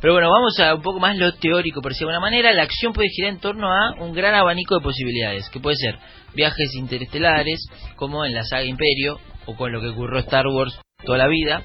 Pero 0.00 0.12
bueno, 0.12 0.30
vamos 0.30 0.58
a 0.60 0.74
un 0.74 0.82
poco 0.82 1.00
más 1.00 1.16
lo 1.16 1.32
teórico, 1.34 1.80
por 1.80 1.92
decirlo 1.92 2.10
de 2.10 2.16
alguna 2.16 2.30
manera. 2.30 2.52
La 2.52 2.64
acción 2.64 2.92
puede 2.92 3.08
girar 3.08 3.32
en 3.32 3.40
torno 3.40 3.72
a 3.72 3.94
un 4.00 4.12
gran 4.12 4.34
abanico 4.34 4.76
de 4.76 4.84
posibilidades, 4.84 5.48
que 5.48 5.60
puede 5.60 5.76
ser 5.76 5.98
viajes 6.34 6.74
interestelares, 6.74 7.66
como 7.96 8.24
en 8.24 8.34
la 8.34 8.44
saga 8.44 8.64
Imperio, 8.64 9.18
o 9.46 9.54
con 9.56 9.72
lo 9.72 9.80
que 9.80 9.88
ocurrió 9.88 10.18
Star 10.20 10.46
Wars 10.46 10.78
toda 11.04 11.18
la 11.18 11.28
vida, 11.28 11.62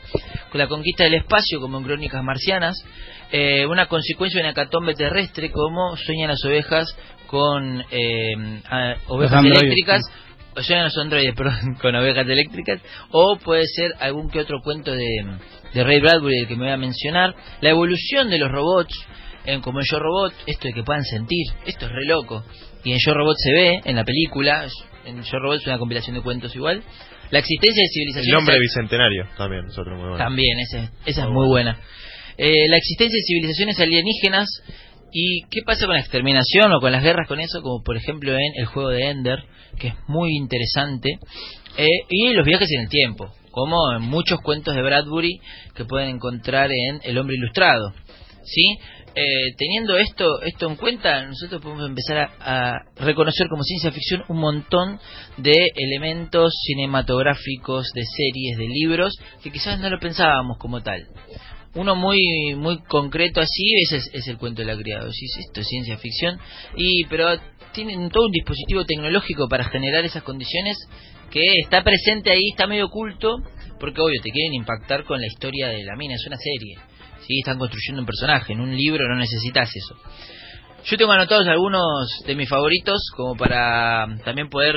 con 0.51 0.59
la 0.59 0.67
conquista 0.67 1.03
del 1.03 1.15
espacio, 1.15 1.59
como 1.59 1.79
en 1.79 1.83
Crónicas 1.83 2.23
Marcianas, 2.23 2.83
eh, 3.31 3.65
una 3.65 3.85
consecuencia 3.87 4.39
de 4.39 4.43
una 4.43 4.51
hecatombe 4.51 4.93
terrestre, 4.93 5.51
como 5.51 5.95
sueñan 5.97 6.29
las 6.29 6.43
ovejas 6.45 6.95
con 7.27 7.83
eh, 7.91 8.33
a- 8.69 8.95
ovejas 9.07 9.43
eléctricas, 9.61 10.01
o 10.55 10.61
sueñan 10.61 10.85
los 10.85 10.97
androides, 10.97 11.33
perdón, 11.37 11.75
con 11.81 11.95
ovejas 11.95 12.27
eléctricas, 12.27 12.81
o 13.11 13.37
puede 13.37 13.65
ser 13.67 13.93
algún 13.99 14.29
que 14.29 14.39
otro 14.39 14.59
cuento 14.63 14.91
de, 14.91 15.07
de 15.73 15.83
Ray 15.83 16.01
Bradbury, 16.01 16.39
el 16.39 16.47
que 16.47 16.55
me 16.55 16.65
voy 16.65 16.73
a 16.73 16.77
mencionar, 16.77 17.33
la 17.61 17.69
evolución 17.69 18.29
de 18.29 18.37
los 18.37 18.51
robots, 18.51 18.93
en 19.45 19.61
como 19.61 19.79
en 19.79 19.85
Yo 19.89 19.97
Robot, 19.97 20.33
esto 20.45 20.67
de 20.67 20.73
que 20.73 20.83
puedan 20.83 21.03
sentir, 21.03 21.47
esto 21.65 21.85
es 21.85 21.91
re 21.91 22.05
loco, 22.05 22.43
y 22.83 22.91
en 22.91 22.99
Yo 23.03 23.13
Robot 23.13 23.35
se 23.37 23.51
ve, 23.53 23.81
en 23.85 23.95
la 23.95 24.03
película, 24.03 24.67
en 25.05 25.23
Yo 25.23 25.39
Robot 25.39 25.61
es 25.61 25.67
una 25.67 25.79
compilación 25.79 26.15
de 26.15 26.21
cuentos 26.21 26.55
igual, 26.55 26.83
la 27.31 27.39
existencia 27.39 27.81
de 27.81 27.87
civilizaciones... 27.93 28.27
El 28.27 28.33
nombre 28.35 28.59
bicentenario 28.59 29.25
también 29.37 29.65
es 29.67 29.77
otro 29.79 29.93
muy 29.95 30.09
bueno. 30.09 30.17
También, 30.17 30.59
ese- 30.59 30.89
esa 31.05 31.21
es 31.21 31.27
Muy 31.29 31.33
muy 31.37 31.47
buena. 31.47 31.79
Eh, 32.37 32.67
la 32.69 32.77
existencia 32.77 33.17
de 33.17 33.23
civilizaciones 33.25 33.79
alienígenas 33.79 34.47
y 35.11 35.43
qué 35.49 35.61
pasa 35.65 35.85
con 35.85 35.95
la 35.95 36.01
exterminación 36.01 36.71
o 36.73 36.79
con 36.79 36.91
las 36.91 37.03
guerras 37.03 37.27
con 37.27 37.39
eso, 37.39 37.61
como 37.61 37.83
por 37.83 37.97
ejemplo 37.97 38.33
en 38.33 38.53
el 38.55 38.65
juego 38.65 38.89
de 38.89 39.09
Ender, 39.09 39.39
que 39.77 39.89
es 39.89 39.95
muy 40.07 40.35
interesante, 40.35 41.19
eh, 41.77 41.87
y 42.09 42.33
los 42.33 42.45
viajes 42.45 42.69
en 42.71 42.81
el 42.81 42.89
tiempo, 42.89 43.33
como 43.51 43.93
en 43.93 44.03
muchos 44.03 44.39
cuentos 44.41 44.75
de 44.75 44.81
Bradbury 44.81 45.39
que 45.75 45.85
pueden 45.85 46.09
encontrar 46.09 46.69
en 46.71 46.99
El 47.03 47.17
hombre 47.17 47.35
ilustrado. 47.35 47.93
¿Sí? 48.43 48.77
Eh, 49.13 49.53
teniendo 49.57 49.97
esto 49.97 50.41
esto 50.41 50.69
en 50.69 50.77
cuenta, 50.77 51.25
nosotros 51.25 51.61
podemos 51.61 51.87
empezar 51.87 52.17
a, 52.17 52.75
a 52.75 52.85
reconocer 52.95 53.47
como 53.49 53.61
ciencia 53.61 53.91
ficción 53.91 54.23
un 54.29 54.37
montón 54.37 54.99
de 55.37 55.53
elementos 55.75 56.53
cinematográficos, 56.65 57.91
de 57.93 58.03
series, 58.05 58.57
de 58.57 58.67
libros, 58.67 59.13
que 59.43 59.51
quizás 59.51 59.79
no 59.79 59.89
lo 59.89 59.99
pensábamos 59.99 60.57
como 60.57 60.81
tal. 60.81 61.07
Uno 61.73 61.95
muy 61.95 62.55
muy 62.55 62.79
concreto 62.83 63.39
así 63.39 63.73
es, 63.83 64.09
es 64.13 64.27
el 64.27 64.37
cuento 64.37 64.61
de 64.61 64.67
la 64.67 64.77
criada. 64.77 65.05
Decís, 65.05 65.37
esto 65.39 65.61
es 65.61 65.67
ciencia 65.67 65.97
ficción, 65.97 66.39
y 66.75 67.05
pero 67.05 67.29
tienen 67.73 68.09
todo 68.09 68.25
un 68.25 68.31
dispositivo 68.31 68.85
tecnológico 68.85 69.47
para 69.47 69.65
generar 69.65 70.03
esas 70.03 70.23
condiciones 70.23 70.77
que 71.31 71.41
está 71.63 71.83
presente 71.83 72.29
ahí, 72.29 72.49
está 72.49 72.67
medio 72.67 72.87
oculto, 72.87 73.37
porque 73.79 74.01
obvio 74.01 74.21
te 74.21 74.31
quieren 74.31 74.53
impactar 74.53 75.05
con 75.05 75.19
la 75.21 75.27
historia 75.27 75.69
de 75.69 75.83
la 75.83 75.95
mina, 75.95 76.15
es 76.15 76.27
una 76.27 76.37
serie. 76.37 76.75
¿sí? 77.25 77.39
Están 77.39 77.57
construyendo 77.57 78.01
un 78.01 78.05
personaje, 78.05 78.53
en 78.53 78.59
un 78.59 78.75
libro 78.75 79.07
no 79.07 79.15
necesitas 79.15 79.71
eso. 79.73 79.95
Yo 80.83 80.97
tengo 80.97 81.11
anotados 81.11 81.47
algunos 81.47 82.09
de 82.25 82.35
mis 82.35 82.49
favoritos 82.49 82.99
como 83.15 83.35
para 83.35 84.07
también 84.25 84.49
poder 84.49 84.75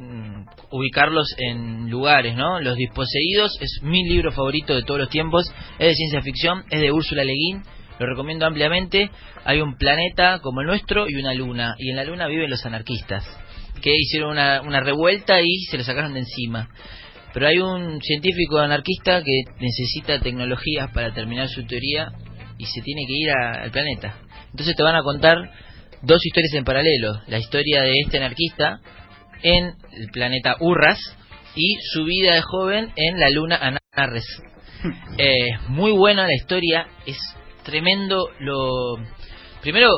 mm, 0.00 0.46
ubicarlos 0.70 1.26
en 1.38 1.90
lugares, 1.90 2.34
¿no? 2.36 2.60
Los 2.60 2.76
Disposeídos 2.76 3.56
es 3.60 3.80
mi 3.82 4.08
libro 4.08 4.32
favorito 4.32 4.74
de 4.74 4.82
todos 4.82 5.00
los 5.00 5.08
tiempos, 5.08 5.46
es 5.78 5.88
de 5.88 5.94
ciencia 5.94 6.22
ficción, 6.22 6.64
es 6.70 6.80
de 6.80 6.92
Úrsula 6.92 7.24
Le 7.24 7.32
Guin, 7.32 7.62
lo 7.98 8.06
recomiendo 8.06 8.46
ampliamente. 8.46 9.10
Hay 9.44 9.60
un 9.60 9.76
planeta 9.76 10.40
como 10.40 10.60
el 10.60 10.66
nuestro 10.66 11.08
y 11.08 11.14
una 11.14 11.34
luna, 11.34 11.76
y 11.78 11.90
en 11.90 11.96
la 11.96 12.04
luna 12.04 12.26
viven 12.26 12.50
los 12.50 12.64
anarquistas, 12.66 13.24
que 13.80 13.94
hicieron 13.94 14.30
una, 14.30 14.62
una 14.62 14.80
revuelta 14.80 15.40
y 15.40 15.56
se 15.70 15.78
lo 15.78 15.84
sacaron 15.84 16.14
de 16.14 16.20
encima. 16.20 16.68
Pero 17.32 17.48
hay 17.48 17.58
un 17.58 18.00
científico 18.00 18.58
anarquista 18.58 19.22
que 19.22 19.42
necesita 19.58 20.20
tecnologías 20.20 20.90
para 20.92 21.12
terminar 21.12 21.48
su 21.48 21.66
teoría 21.66 22.12
y 22.58 22.64
se 22.66 22.80
tiene 22.80 23.02
que 23.06 23.12
ir 23.12 23.30
al 23.30 23.70
planeta. 23.70 24.18
Entonces 24.50 24.76
te 24.76 24.82
van 24.84 24.94
a 24.94 25.02
contar 25.02 25.50
dos 26.02 26.24
historias 26.24 26.54
en 26.54 26.64
paralelo. 26.64 27.20
La 27.26 27.38
historia 27.38 27.82
de 27.82 27.92
este 28.04 28.18
anarquista 28.18 28.80
en 29.44 29.74
el 29.92 30.08
planeta 30.10 30.56
Urras 30.58 30.98
y 31.54 31.76
su 31.92 32.04
vida 32.04 32.34
de 32.34 32.42
joven 32.42 32.92
en 32.96 33.20
la 33.20 33.30
luna 33.30 33.78
Anarres. 33.94 34.26
Eh, 35.16 35.56
muy 35.68 35.92
buena 35.92 36.26
la 36.26 36.34
historia, 36.34 36.86
es 37.06 37.16
tremendo 37.62 38.28
lo... 38.40 38.98
Primero, 39.62 39.88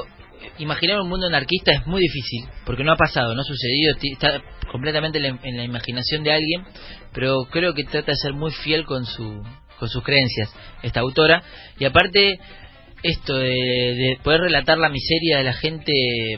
imaginar 0.59 1.01
un 1.01 1.09
mundo 1.09 1.27
anarquista 1.27 1.73
es 1.73 1.85
muy 1.89 2.01
difícil, 2.01 2.45
porque 2.65 2.85
no 2.85 2.93
ha 2.93 2.97
pasado, 2.97 3.35
no 3.35 3.41
ha 3.41 3.45
sucedido, 3.45 3.97
está 4.01 4.41
completamente 4.71 5.19
en 5.19 5.25
la, 5.25 5.41
en 5.43 5.57
la 5.57 5.65
imaginación 5.65 6.23
de 6.23 6.35
alguien, 6.35 6.65
pero 7.13 7.47
creo 7.51 7.75
que 7.75 7.83
trata 7.83 8.13
de 8.13 8.17
ser 8.17 8.35
muy 8.35 8.53
fiel 8.53 8.85
con 8.85 9.05
su 9.07 9.43
con 9.79 9.89
sus 9.89 10.03
creencias 10.03 10.51
esta 10.83 11.01
autora 11.01 11.43
y 11.79 11.85
aparte 11.85 12.39
esto 13.07 13.37
de, 13.37 13.49
de 13.49 14.19
poder 14.23 14.43
relatar 14.43 14.79
la 14.79 14.89
miseria 14.89 15.39
de 15.39 15.45
la 15.45 15.53
gente 15.53 15.93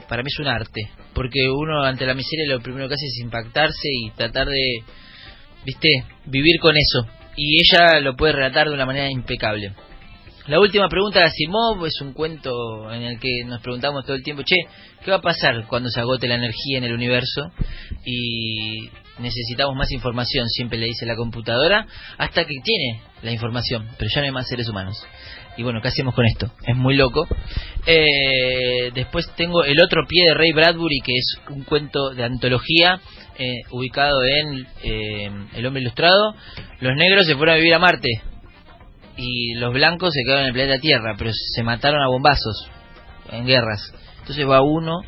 para 0.09 0.23
mí 0.23 0.29
es 0.33 0.39
un 0.39 0.49
arte 0.49 0.91
porque 1.15 1.49
uno 1.51 1.83
ante 1.83 2.07
la 2.07 2.15
miseria 2.15 2.47
lo 2.49 2.61
primero 2.61 2.89
que 2.89 2.95
hace 2.95 3.07
es 3.07 3.19
impactarse 3.21 3.89
y 3.91 4.11
tratar 4.11 4.49
de 4.49 4.83
viste 5.65 5.89
vivir 6.27 6.59
con 6.61 6.75
eso 6.77 7.07
y 7.37 7.61
ella 7.61 8.01
lo 8.01 8.17
puede 8.17 8.33
relatar 8.33 8.69
de 8.69 8.75
una 8.75 8.87
manera 8.87 9.11
impecable 9.11 9.73
la 10.49 10.61
última 10.61 10.89
pregunta 10.89 11.19
de 11.19 11.27
Asimov 11.27 11.85
es 11.85 12.01
un 12.01 12.15
cuento 12.15 12.91
en 12.91 13.03
el 13.03 13.21
que 13.21 13.45
nos 13.45 13.61
preguntamos 13.61 14.07
todo 14.07 14.17
el 14.17 14.23
tiempo, 14.23 14.43
che, 14.43 14.57
¿qué 15.05 15.11
va 15.11 15.19
a 15.19 15.21
pasar 15.21 15.67
cuando 15.67 15.91
se 15.91 16.01
agote 16.01 16.27
la 16.27 16.37
energía 16.37 16.79
en 16.79 16.85
el 16.85 16.95
universo? 16.95 17.53
Y 18.07 18.89
necesitamos 19.19 19.77
más 19.77 19.93
información, 19.93 20.49
siempre 20.49 20.79
le 20.79 20.87
dice 20.87 21.05
la 21.05 21.17
computadora, 21.17 21.87
hasta 22.17 22.47
que 22.47 22.55
tiene 22.65 23.03
la 23.23 23.31
información, 23.31 23.91
pero 23.99 24.11
ya 24.11 24.23
no 24.23 24.25
hay 24.25 24.33
más 24.33 24.49
seres 24.49 24.67
humanos. 24.71 24.97
Y 25.59 25.65
bueno, 25.65 25.81
¿qué 25.83 25.89
hacemos 25.89 26.15
con 26.15 26.25
esto? 26.25 26.53
Es 26.65 26.77
muy 26.77 26.95
loco. 26.95 27.27
Eh, 27.85 28.93
después 28.95 29.29
tengo 29.37 29.65
El 29.65 29.83
otro 29.83 30.07
pie 30.07 30.29
de 30.29 30.35
Ray 30.35 30.53
Bradbury, 30.53 31.01
que 31.05 31.13
es 31.17 31.41
un 31.51 31.65
cuento 31.65 32.11
de 32.11 32.23
antología 32.23 33.01
eh, 33.37 33.63
ubicado 33.73 34.25
en 34.25 34.67
eh, 34.85 35.31
El 35.55 35.67
hombre 35.67 35.83
ilustrado. 35.83 36.37
Los 36.79 36.95
negros 36.95 37.27
se 37.27 37.35
fueron 37.35 37.57
a 37.57 37.59
vivir 37.59 37.75
a 37.75 37.81
Marte, 37.81 38.09
y 39.17 39.55
los 39.55 39.75
blancos 39.75 40.15
se 40.15 40.23
quedaron 40.23 40.45
en 40.45 40.49
el 40.51 40.53
planeta 40.55 40.81
Tierra, 40.81 41.17
pero 41.19 41.33
se 41.33 41.63
mataron 41.65 42.05
a 42.05 42.09
bombazos 42.09 42.71
en 43.33 43.45
guerras. 43.45 43.93
Entonces 44.21 44.49
va 44.49 44.63
uno 44.63 45.01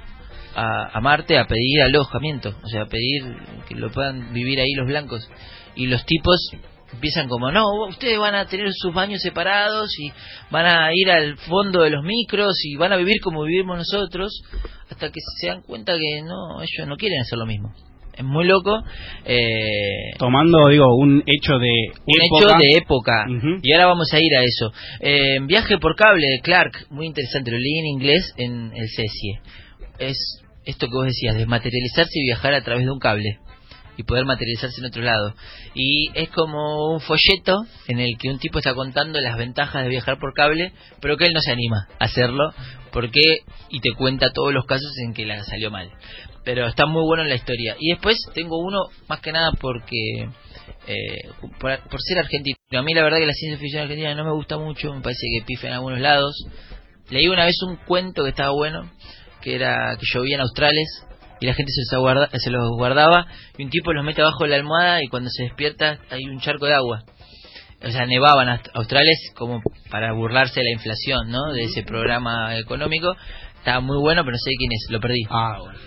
a, 0.57 0.99
a 0.99 1.01
Marte 1.01 1.39
a 1.39 1.47
pedir 1.47 1.81
alojamiento, 1.83 2.57
o 2.65 2.67
sea, 2.67 2.83
a 2.83 2.87
pedir 2.87 3.23
que 3.69 3.77
lo 3.77 3.93
puedan 3.93 4.33
vivir 4.33 4.59
ahí 4.59 4.73
los 4.75 4.89
blancos. 4.89 5.31
Y 5.77 5.87
los 5.87 6.05
tipos 6.05 6.51
empiezan 6.93 7.29
como, 7.29 7.51
no, 7.51 7.65
ustedes 7.89 8.19
van 8.19 8.35
a 8.35 8.47
tener 8.47 8.73
sus 8.73 8.93
baños 8.93 9.21
separados 9.23 9.91
y 9.99 10.13
van 10.51 10.67
a 10.67 10.91
ir 10.95 11.11
al 11.11 11.37
fondo 11.37 11.83
de 11.83 11.91
los 11.91 12.05
micros 12.05 12.55
y 12.65 12.77
van 12.77 12.93
a 12.93 12.97
vivir 12.97 13.21
como 13.21 13.45
vivimos 13.45 13.79
nosotros, 13.79 14.43
hasta 14.91 15.11
que 15.11 15.21
se 15.41 15.49
dan 15.49 15.63
cuenta 15.63 15.95
que 15.97 16.23
no, 16.23 16.63
ellos 16.63 16.89
no 16.89 16.97
quieren 16.97 17.21
hacer 17.21 17.39
lo 17.39 17.47
mismo. 17.47 17.73
Es 18.13 18.25
muy 18.25 18.45
loco. 18.45 18.83
Eh, 19.25 20.13
Tomando, 20.19 20.69
digo, 20.69 20.95
un 20.95 21.23
hecho 21.25 21.59
de 21.59 21.93
un 22.07 22.23
época. 22.23 22.45
hecho 22.45 22.59
de 22.59 22.77
época. 22.77 23.27
Y 23.63 23.73
ahora 23.73 23.87
vamos 23.87 24.13
a 24.13 24.19
ir 24.19 24.37
a 24.37 24.43
eso. 24.43 24.73
Eh, 25.01 25.39
viaje 25.47 25.79
por 25.79 25.97
cable 25.97 26.27
de 26.27 26.41
Clark, 26.41 26.87
muy 26.91 27.07
interesante, 27.07 27.51
lo 27.51 27.57
leí 27.57 27.79
en 27.79 27.87
inglés 27.87 28.35
en 28.37 28.73
el 28.75 28.89
CECIE. 28.91 29.41
Es 29.99 30.19
esto 30.67 30.87
que 30.89 30.93
vos 30.95 31.07
decías, 31.07 31.37
desmaterializarse 31.37 32.11
y 32.19 32.25
viajar 32.25 32.53
a 32.53 32.63
través 32.63 32.85
de 32.85 32.91
un 32.91 32.99
cable 32.99 33.39
y 34.01 34.03
poder 34.03 34.25
materializarse 34.25 34.81
en 34.81 34.87
otro 34.87 35.03
lado. 35.03 35.35
Y 35.75 36.11
es 36.15 36.31
como 36.31 36.95
un 36.95 37.01
folleto 37.01 37.67
en 37.87 38.01
el 38.01 38.17
que 38.19 38.31
un 38.31 38.39
tipo 38.39 38.59
está 38.59 38.75
contando 38.75 39.21
las 39.21 39.37
ventajas 39.37 39.83
de 39.83 39.91
viajar 39.91 40.19
por 40.19 40.33
cable, 40.33 40.73
pero 41.01 41.19
que 41.19 41.25
él 41.27 41.33
no 41.35 41.41
se 41.41 41.53
anima 41.53 41.87
a 41.99 42.07
hacerlo 42.07 42.55
porque 42.93 43.21
y 43.69 43.81
te 43.81 43.93
cuenta 43.93 44.33
todos 44.33 44.55
los 44.55 44.65
casos 44.65 44.91
en 45.05 45.13
que 45.13 45.27
la 45.27 45.45
salió 45.45 45.71
mal. 45.71 45.91
Pero 46.45 46.67
está 46.67 46.87
muy 46.87 47.03
bueno 47.03 47.25
en 47.25 47.29
la 47.29 47.35
historia. 47.35 47.77
Y 47.79 47.91
después 47.91 48.17
tengo 48.33 48.59
uno 48.59 48.79
más 49.07 49.21
que 49.21 49.33
nada 49.33 49.53
porque 49.61 50.29
eh, 50.87 51.29
por, 51.61 51.79
por 51.89 52.01
ser 52.01 52.21
argentino. 52.21 52.57
A 52.73 52.83
mí 52.83 52.95
la 52.95 53.03
verdad 53.03 53.19
que 53.19 53.27
la 53.27 53.35
ciencia 53.35 53.61
ficción 53.61 53.83
argentina 53.83 54.15
no 54.15 54.25
me 54.25 54.33
gusta 54.33 54.57
mucho, 54.57 54.95
me 54.95 55.03
parece 55.03 55.27
que 55.31 55.45
pifa 55.45 55.69
en 55.69 55.75
algunos 55.75 56.01
lados. 56.01 56.35
Leí 57.11 57.29
una 57.29 57.45
vez 57.45 57.57
un 57.69 57.77
cuento 57.77 58.23
que 58.23 58.31
estaba 58.31 58.51
bueno, 58.53 58.91
que 59.43 59.57
era 59.57 59.95
que 59.99 60.07
llovía 60.11 60.37
en 60.37 60.41
Australes 60.41 61.05
y 61.41 61.47
la 61.47 61.55
gente 61.55 61.71
se 61.73 61.95
los, 61.95 62.03
guarda- 62.03 62.29
se 62.39 62.51
los 62.51 62.69
guardaba 62.77 63.27
y 63.59 63.65
un 63.65 63.71
tipo 63.71 63.93
los 63.93 64.05
mete 64.05 64.23
abajo 64.23 64.45
de 64.45 64.51
la 64.51 64.57
almohada 64.57 65.03
y 65.03 65.09
cuando 65.09 65.31
se 65.31 65.45
despierta 65.45 65.99
hay 66.11 66.25
un 66.25 66.41
charco 66.41 66.67
de 66.67 66.75
agua. 66.75 67.03
O 67.83 67.91
sea, 67.91 68.05
nevaban 68.07 68.49
aust- 68.49 68.71
Australes 68.75 69.33
como 69.35 69.63
para 69.91 70.13
burlarse 70.13 70.61
de 70.61 70.65
la 70.65 70.73
inflación, 70.73 71.31
¿no? 71.31 71.53
De 71.53 71.63
ese 71.65 71.83
programa 71.83 72.57
económico. 72.59 73.17
Estaba 73.57 73.81
muy 73.81 73.99
bueno, 73.99 74.23
pero 74.23 74.33
no 74.33 74.39
sé 74.39 74.51
quién 74.59 74.71
es, 74.73 74.87
lo 74.91 75.01
perdí. 75.01 75.23
Ah, 75.31 75.57
bueno. 75.59 75.79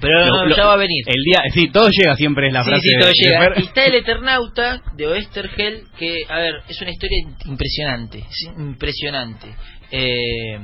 Pero 0.00 0.26
Lo- 0.26 0.36
no, 0.36 0.44
lo- 0.46 0.56
ya 0.56 0.66
va 0.66 0.74
a 0.74 0.76
venir. 0.76 1.04
El 1.06 1.22
día, 1.24 1.40
sí, 1.54 1.68
todo 1.70 1.88
llega 1.90 2.14
siempre 2.16 2.48
es 2.48 2.52
la 2.52 2.62
Sí, 2.62 2.68
frase 2.70 2.82
sí, 2.88 2.94
todo 2.98 3.08
de- 3.08 3.14
llega. 3.14 3.52
Y 3.60 3.62
está 3.64 3.84
el 3.86 3.94
Eternauta 3.94 4.82
de 4.94 5.06
Oestergel, 5.06 5.84
que, 5.98 6.24
a 6.28 6.38
ver, 6.38 6.54
es 6.68 6.80
una 6.82 6.90
historia 6.90 7.16
impresionante. 7.46 8.18
es 8.18 8.50
impresionante. 8.58 9.48
Eh, 9.90 10.58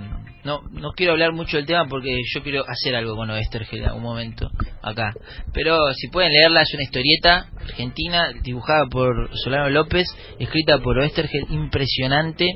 no, 0.45 0.61
no 0.71 0.93
quiero 0.93 1.13
hablar 1.13 1.33
mucho 1.33 1.57
del 1.57 1.67
tema 1.67 1.87
porque 1.89 2.11
yo 2.35 2.43
quiero 2.43 2.65
hacer 2.69 2.95
algo 2.95 3.17
con 3.17 3.31
Oestergel 3.31 3.81
en 3.81 3.87
algún 3.87 4.03
momento 4.03 4.51
acá. 4.83 5.15
Pero 5.53 5.79
si 5.95 6.09
pueden 6.09 6.33
leerla, 6.33 6.63
es 6.63 6.75
una 6.75 6.83
historieta 6.83 7.49
argentina 7.61 8.31
dibujada 8.43 8.87
por 8.91 9.31
Solano 9.37 9.71
López, 9.71 10.07
escrita 10.39 10.79
por 10.79 10.99
Oestergel, 10.99 11.47
impresionante. 11.49 12.47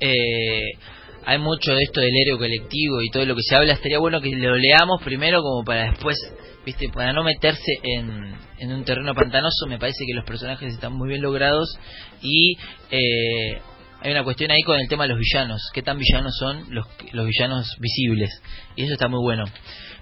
Eh, 0.00 0.70
hay 1.24 1.38
mucho 1.38 1.72
de 1.74 1.82
esto 1.82 2.00
del 2.00 2.16
héroe 2.26 2.38
colectivo 2.38 3.02
y 3.02 3.10
todo 3.10 3.24
lo 3.24 3.36
que 3.36 3.42
se 3.42 3.54
habla. 3.54 3.74
Estaría 3.74 3.98
bueno 3.98 4.20
que 4.20 4.30
lo 4.30 4.56
leamos 4.56 5.02
primero 5.04 5.42
como 5.42 5.64
para 5.64 5.90
después, 5.90 6.16
viste, 6.66 6.88
para 6.88 7.12
no 7.12 7.22
meterse 7.22 7.72
en, 7.82 8.34
en 8.58 8.72
un 8.72 8.84
terreno 8.84 9.14
pantanoso. 9.14 9.66
Me 9.68 9.78
parece 9.78 10.04
que 10.06 10.14
los 10.14 10.24
personajes 10.24 10.74
están 10.74 10.94
muy 10.94 11.08
bien 11.10 11.22
logrados 11.22 11.78
y 12.20 12.56
eh, 12.90 13.60
hay 14.00 14.12
una 14.12 14.22
cuestión 14.22 14.50
ahí 14.50 14.62
con 14.62 14.78
el 14.78 14.88
tema 14.88 15.04
de 15.04 15.10
los 15.10 15.18
villanos. 15.18 15.70
¿Qué 15.72 15.82
tan 15.82 15.98
villanos 15.98 16.36
son 16.38 16.66
los, 16.70 16.86
los 17.12 17.26
villanos 17.26 17.76
visibles? 17.80 18.30
Y 18.76 18.84
eso 18.84 18.92
está 18.92 19.08
muy 19.08 19.20
bueno. 19.20 19.44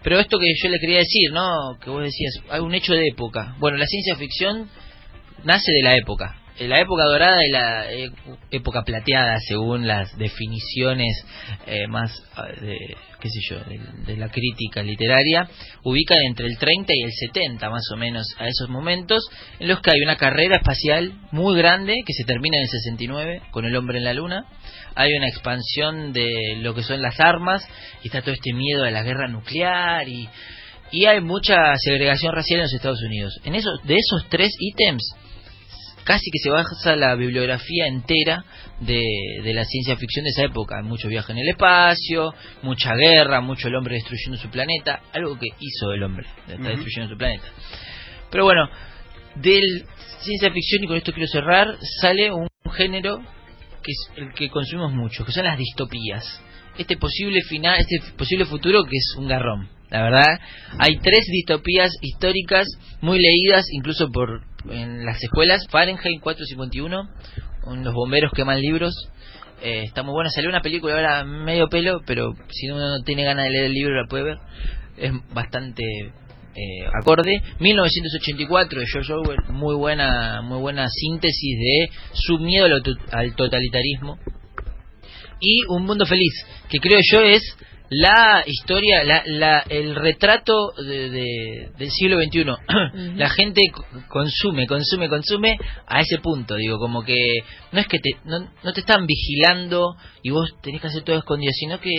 Pero 0.02 0.20
esto 0.20 0.38
que 0.38 0.46
yo 0.62 0.68
le 0.68 0.78
quería 0.78 0.98
decir, 0.98 1.32
¿no? 1.32 1.78
Que 1.80 1.90
vos 1.90 2.02
decías, 2.02 2.34
hay 2.50 2.60
un 2.60 2.74
hecho 2.74 2.92
de 2.92 3.08
época. 3.08 3.56
Bueno, 3.58 3.78
la 3.78 3.86
ciencia 3.86 4.16
ficción 4.16 4.68
nace 5.44 5.72
de 5.72 5.82
la 5.82 5.96
época. 5.96 6.36
La 6.58 6.80
época 6.80 7.04
dorada 7.04 7.44
y 7.44 7.50
la 7.50 7.86
época 8.50 8.82
plateada, 8.82 9.38
según 9.40 9.86
las 9.86 10.16
definiciones 10.16 11.22
eh, 11.66 11.86
más, 11.86 12.10
ah, 12.34 12.46
de, 12.46 12.96
qué 13.20 13.28
sé 13.28 13.40
yo, 13.50 13.58
de, 14.06 14.16
la 14.16 14.30
crítica 14.30 14.82
literaria, 14.82 15.50
ubican 15.84 16.16
entre 16.26 16.46
el 16.46 16.56
30 16.56 16.92
y 16.94 17.02
el 17.02 17.12
70 17.12 17.68
más 17.68 17.84
o 17.92 17.96
menos 17.98 18.26
a 18.38 18.48
esos 18.48 18.70
momentos, 18.70 19.28
en 19.58 19.68
los 19.68 19.80
que 19.80 19.90
hay 19.90 20.00
una 20.00 20.16
carrera 20.16 20.56
espacial 20.56 21.12
muy 21.30 21.58
grande 21.58 21.94
que 22.06 22.14
se 22.14 22.24
termina 22.24 22.56
en 22.56 22.62
el 22.62 22.68
69 22.70 23.42
con 23.50 23.66
el 23.66 23.76
hombre 23.76 23.98
en 23.98 24.04
la 24.04 24.14
luna, 24.14 24.46
hay 24.94 25.12
una 25.12 25.28
expansión 25.28 26.14
de 26.14 26.56
lo 26.62 26.74
que 26.74 26.82
son 26.82 27.02
las 27.02 27.20
armas 27.20 27.68
y 28.02 28.08
está 28.08 28.22
todo 28.22 28.32
este 28.32 28.54
miedo 28.54 28.84
a 28.84 28.90
la 28.90 29.02
guerra 29.02 29.28
nuclear 29.28 30.08
y, 30.08 30.26
y 30.90 31.04
hay 31.04 31.20
mucha 31.20 31.76
segregación 31.76 32.34
racial 32.34 32.60
en 32.60 32.64
los 32.64 32.74
Estados 32.74 33.02
Unidos. 33.02 33.38
En 33.44 33.54
esos, 33.54 33.82
de 33.84 33.96
esos 33.96 34.26
tres 34.30 34.50
ítems, 34.58 35.04
casi 36.06 36.30
que 36.30 36.38
se 36.38 36.50
basa 36.50 36.94
la 36.94 37.16
bibliografía 37.16 37.88
entera 37.88 38.44
de, 38.78 39.02
de 39.42 39.52
la 39.52 39.64
ciencia 39.64 39.96
ficción 39.96 40.24
de 40.24 40.30
esa 40.30 40.44
época. 40.44 40.80
Mucho 40.82 41.08
viaje 41.08 41.32
en 41.32 41.38
el 41.38 41.48
espacio, 41.48 42.32
mucha 42.62 42.94
guerra, 42.94 43.40
mucho 43.40 43.66
el 43.66 43.74
hombre 43.74 43.96
destruyendo 43.96 44.38
su 44.38 44.48
planeta, 44.48 45.02
algo 45.12 45.36
que 45.36 45.48
hizo 45.58 45.92
el 45.92 46.04
hombre, 46.04 46.26
está 46.48 46.68
destruyendo 46.68 47.12
su 47.12 47.18
planeta. 47.18 47.46
Pero 48.30 48.44
bueno, 48.44 48.70
del 49.34 49.84
ciencia 50.20 50.50
ficción, 50.52 50.84
y 50.84 50.86
con 50.86 50.96
esto 50.96 51.12
quiero 51.12 51.28
cerrar, 51.28 51.76
sale 52.00 52.30
un 52.30 52.48
género 52.72 53.18
que 53.82 53.92
es 53.92 54.10
el 54.16 54.32
que 54.32 54.48
consumimos 54.48 54.92
mucho, 54.92 55.24
que 55.24 55.32
son 55.32 55.44
las 55.44 55.58
distopías. 55.58 56.40
Este 56.78 56.96
posible 56.96 57.42
final, 57.42 57.78
este 57.80 58.12
posible 58.16 58.44
futuro 58.44 58.84
que 58.84 58.96
es 58.96 59.14
un 59.18 59.26
garrón. 59.26 59.68
La 59.90 60.02
verdad, 60.02 60.40
hay 60.78 60.98
tres 60.98 61.26
distopías 61.30 61.90
históricas 62.00 62.66
muy 63.00 63.18
leídas, 63.18 63.64
incluso 63.72 64.08
por 64.10 64.42
en 64.70 65.04
las 65.04 65.22
escuelas. 65.22 65.66
Fahrenheit 65.70 66.20
451, 66.20 67.08
un- 67.64 67.84
los 67.84 67.94
bomberos 67.94 68.32
queman 68.32 68.60
libros. 68.60 68.94
Eh, 69.62 69.82
está 69.84 70.02
muy 70.02 70.12
buena. 70.12 70.30
Salió 70.30 70.50
una 70.50 70.60
película 70.60 70.94
ahora 70.94 71.24
medio 71.24 71.68
pelo, 71.68 72.00
pero 72.06 72.32
si 72.50 72.68
uno 72.70 72.80
no 72.98 73.02
tiene 73.04 73.24
ganas 73.24 73.44
de 73.44 73.50
leer 73.50 73.64
el 73.66 73.72
libro 73.72 73.94
la 74.00 74.08
puede 74.08 74.24
ver. 74.24 74.36
Es 74.98 75.12
bastante 75.32 75.82
eh, 76.58 76.86
acorde. 77.00 77.42
1984 77.60 78.80
de 78.80 78.86
George 78.86 79.12
Orwell, 79.12 79.38
muy 79.50 79.74
buena, 79.74 80.40
muy 80.42 80.58
buena 80.58 80.86
síntesis 80.88 81.58
de 81.58 81.88
su 82.14 82.38
miedo 82.38 82.66
al 83.12 83.34
totalitarismo. 83.34 84.18
Y 85.40 85.64
Un 85.68 85.84
Mundo 85.84 86.06
Feliz, 86.06 86.32
que 86.70 86.78
creo 86.78 86.98
yo 87.12 87.20
es 87.22 87.42
la 87.88 88.42
historia, 88.46 89.04
la, 89.04 89.22
la, 89.26 89.60
el 89.68 89.94
retrato 89.94 90.72
de, 90.72 91.10
de- 91.10 91.68
del 91.78 91.90
siglo 91.90 92.18
XXI. 92.20 92.44
la 93.16 93.28
gente 93.28 93.62
consume, 94.08 94.66
consume, 94.66 95.08
consume 95.08 95.58
a 95.86 96.00
ese 96.00 96.18
punto, 96.18 96.56
digo, 96.56 96.78
como 96.78 97.02
que 97.04 97.16
no 97.72 97.80
es 97.80 97.86
que 97.86 97.98
te, 97.98 98.10
no, 98.24 98.40
no 98.62 98.72
te 98.72 98.80
están 98.80 99.06
vigilando 99.06 99.96
y 100.22 100.30
vos 100.30 100.50
tenés 100.62 100.80
que 100.80 100.88
hacer 100.88 101.02
todo 101.02 101.16
escondido, 101.18 101.52
sino 101.54 101.78
que 101.80 101.90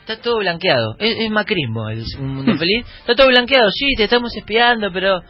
está 0.00 0.20
todo 0.20 0.38
blanqueado. 0.38 0.96
Es, 0.98 1.16
es 1.18 1.30
macrismo 1.30 1.88
el 1.90 2.04
Un 2.18 2.34
Mundo 2.36 2.54
Feliz. 2.58 2.86
Está 3.00 3.14
todo 3.14 3.28
blanqueado, 3.28 3.70
sí, 3.70 3.86
te 3.96 4.04
estamos 4.04 4.34
espiando, 4.36 4.90
pero 4.92 5.20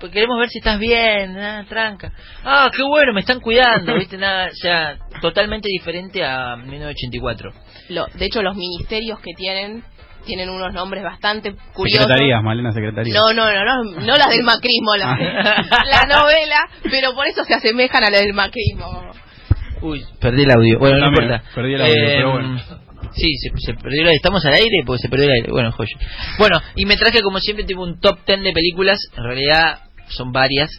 pues 0.00 0.12
queremos 0.12 0.38
ver 0.38 0.48
si 0.48 0.58
estás 0.58 0.78
bien, 0.78 1.36
ah, 1.38 1.64
tranca. 1.68 2.12
Ah, 2.44 2.70
qué 2.74 2.82
bueno, 2.82 3.12
me 3.14 3.20
están 3.20 3.40
cuidando, 3.40 3.94
¿viste? 3.98 4.16
Nada, 4.18 4.46
o 4.48 4.54
sea, 4.54 4.96
totalmente 5.20 5.68
diferente 5.70 6.24
a 6.24 6.56
1984. 6.56 7.50
Lo- 7.90 8.06
de 8.06 8.24
hecho, 8.26 8.42
los 8.42 8.56
ministerios 8.56 9.20
que 9.20 9.32
tienen 9.36 9.82
tienen 10.26 10.48
unos 10.48 10.72
nombres 10.72 11.04
bastante 11.04 11.54
curiosos. 11.74 12.06
Secretarías, 12.06 12.42
Malena, 12.42 12.72
secretarías. 12.72 13.14
No, 13.14 13.34
no, 13.34 13.52
no, 13.52 13.62
no, 13.62 14.00
no 14.00 14.16
las 14.16 14.28
del 14.30 14.42
macrismo, 14.42 14.96
las 14.96 15.18
de 15.18 15.24
la 15.90 16.02
novela, 16.08 16.66
pero 16.90 17.14
por 17.14 17.26
eso 17.26 17.44
se 17.44 17.52
asemejan 17.54 18.02
a 18.04 18.10
las 18.10 18.20
del 18.22 18.32
macrismo. 18.32 18.86
Uy, 19.82 20.02
perdí 20.20 20.44
el 20.44 20.50
audio. 20.50 20.78
Bueno, 20.78 20.96
no 20.98 21.08
importa. 21.08 21.42
perdí 21.54 21.74
el 21.74 21.82
audio, 21.82 21.92
Eh, 21.94 22.14
pero 22.16 22.32
bueno. 22.32 22.56
Sí, 23.12 23.34
se, 23.38 23.50
se 23.58 23.74
perdió 23.74 24.02
el 24.02 24.08
Estamos 24.14 24.44
al 24.46 24.54
aire 24.54 24.82
porque 24.86 25.02
se 25.02 25.08
perdió 25.08 25.26
el 25.26 25.32
aire. 25.32 25.50
Bueno, 25.50 25.72
joya. 25.72 25.96
Bueno, 26.38 26.60
y 26.76 26.84
me 26.86 26.96
traje 26.96 27.20
como 27.22 27.38
siempre 27.38 27.64
tipo 27.64 27.82
un 27.82 28.00
top 28.00 28.18
10 28.26 28.42
de 28.42 28.52
películas. 28.52 28.98
En 29.16 29.24
realidad 29.24 29.80
son 30.08 30.32
varias. 30.32 30.70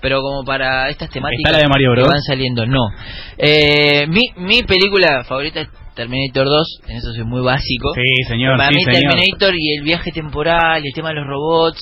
Pero 0.00 0.20
como 0.20 0.44
para 0.44 0.90
estas 0.90 1.08
temáticas 1.08 1.40
¿Está 1.46 1.52
la 1.52 1.62
de 1.62 1.68
Mario 1.68 1.94
que 1.96 2.02
van 2.02 2.20
saliendo, 2.20 2.66
no. 2.66 2.90
Eh, 3.38 4.06
mi, 4.06 4.20
mi 4.36 4.62
película 4.62 5.24
favorita 5.24 5.62
es 5.62 5.68
Terminator 5.94 6.46
2. 6.46 6.80
En 6.88 6.96
eso 6.98 7.12
soy 7.14 7.24
muy 7.24 7.40
básico. 7.40 7.94
Sí, 7.94 8.24
señor, 8.28 8.58
Para 8.58 8.68
sí, 8.68 8.74
mí 8.76 8.84
señor. 8.84 9.14
Terminator 9.14 9.54
y 9.56 9.78
el 9.78 9.82
viaje 9.82 10.12
temporal 10.12 10.84
y 10.84 10.88
el 10.88 10.94
tema 10.94 11.08
de 11.08 11.14
los 11.14 11.26
robots 11.26 11.80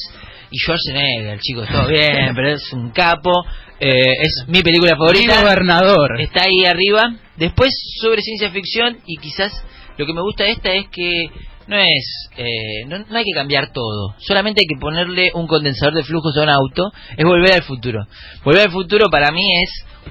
y 0.52 0.58
Schwarzenegger, 0.58 1.40
chicos, 1.40 1.66
todo 1.68 1.88
bien, 1.88 2.32
pero 2.36 2.50
es 2.52 2.72
un 2.72 2.90
capo. 2.90 3.32
Eh, 3.80 4.12
es 4.20 4.44
mi 4.46 4.62
película 4.62 4.96
favorita. 4.96 5.42
gobernador. 5.42 6.20
Está 6.20 6.42
ahí 6.44 6.64
arriba. 6.64 7.02
Después 7.36 7.70
sobre 8.00 8.22
ciencia 8.22 8.50
ficción 8.50 8.98
y 9.06 9.16
quizás 9.16 9.50
lo 9.98 10.06
que 10.06 10.12
me 10.12 10.22
gusta 10.22 10.44
de 10.44 10.50
esta 10.52 10.72
es 10.72 10.88
que 10.88 11.26
no 11.68 11.76
es 11.78 12.28
eh, 12.36 12.84
no, 12.86 12.98
no 12.98 13.18
hay 13.18 13.24
que 13.24 13.32
cambiar 13.34 13.72
todo. 13.72 14.14
Solamente 14.18 14.60
hay 14.62 14.66
que 14.66 14.80
ponerle 14.80 15.30
un 15.34 15.46
condensador 15.46 15.94
de 15.94 16.02
flujos 16.04 16.36
a 16.36 16.42
un 16.42 16.48
auto. 16.50 16.90
Es 17.16 17.24
volver 17.24 17.52
al 17.52 17.62
futuro. 17.62 18.06
Volver 18.44 18.66
al 18.66 18.72
futuro 18.72 19.06
para 19.10 19.30
mí 19.30 19.44
es 19.62 19.70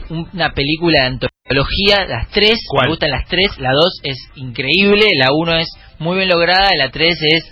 un- 0.10 0.30
una 0.34 0.52
película 0.54 1.02
de 1.02 1.08
antología. 1.08 2.06
Las 2.08 2.30
tres 2.30 2.58
¿Cuál? 2.70 2.86
me 2.86 2.91
gustan 2.91 3.10
las 3.12 3.28
tres. 3.28 3.58
La 3.60 3.74
dos 3.74 4.00
es 4.04 4.17
increíble. 4.36 5.06
La 5.17 5.28
uno 5.34 5.56
es 5.58 5.67
muy 6.00 6.15
bien 6.17 6.30
lograda. 6.30 6.70
La 6.78 6.89
tres 6.89 7.17
es 7.22 7.44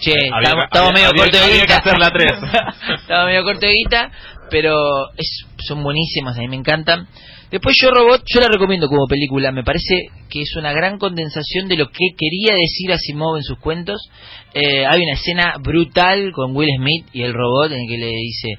che 0.00 0.12
Había 0.32 0.64
estamos, 0.64 0.92
medio 0.94 1.08
había- 1.08 1.22
corto 1.24 1.38
de 1.38 1.60
guita. 1.60 1.76
hacer 1.76 1.98
la 1.98 2.10
tres. 2.10 2.32
estamos 3.02 3.26
medio 3.26 3.44
corto 3.44 3.66
de 3.66 3.72
guita, 3.74 4.10
pero 4.50 4.74
es, 5.16 5.44
son 5.58 5.82
buenísimas, 5.82 6.36
a 6.36 6.40
mí 6.40 6.48
me 6.48 6.56
encantan. 6.56 7.06
Después 7.52 7.76
Yo 7.82 7.90
Robot, 7.90 8.22
yo 8.32 8.40
la 8.40 8.48
recomiendo 8.48 8.88
como 8.88 9.06
película, 9.06 9.52
me 9.52 9.62
parece 9.62 10.08
que 10.30 10.40
es 10.40 10.56
una 10.56 10.72
gran 10.72 10.96
condensación 10.96 11.68
de 11.68 11.76
lo 11.76 11.88
que 11.88 12.16
quería 12.16 12.54
decir 12.54 12.90
Asimov 12.90 13.36
en 13.36 13.42
sus 13.42 13.58
cuentos. 13.58 14.08
Eh, 14.54 14.86
hay 14.86 15.02
una 15.02 15.12
escena 15.12 15.56
brutal 15.62 16.32
con 16.32 16.56
Will 16.56 16.70
Smith 16.78 17.08
y 17.12 17.20
el 17.20 17.34
robot 17.34 17.72
en 17.72 17.80
el 17.80 17.88
que 17.88 17.98
le 17.98 18.06
dice, 18.06 18.54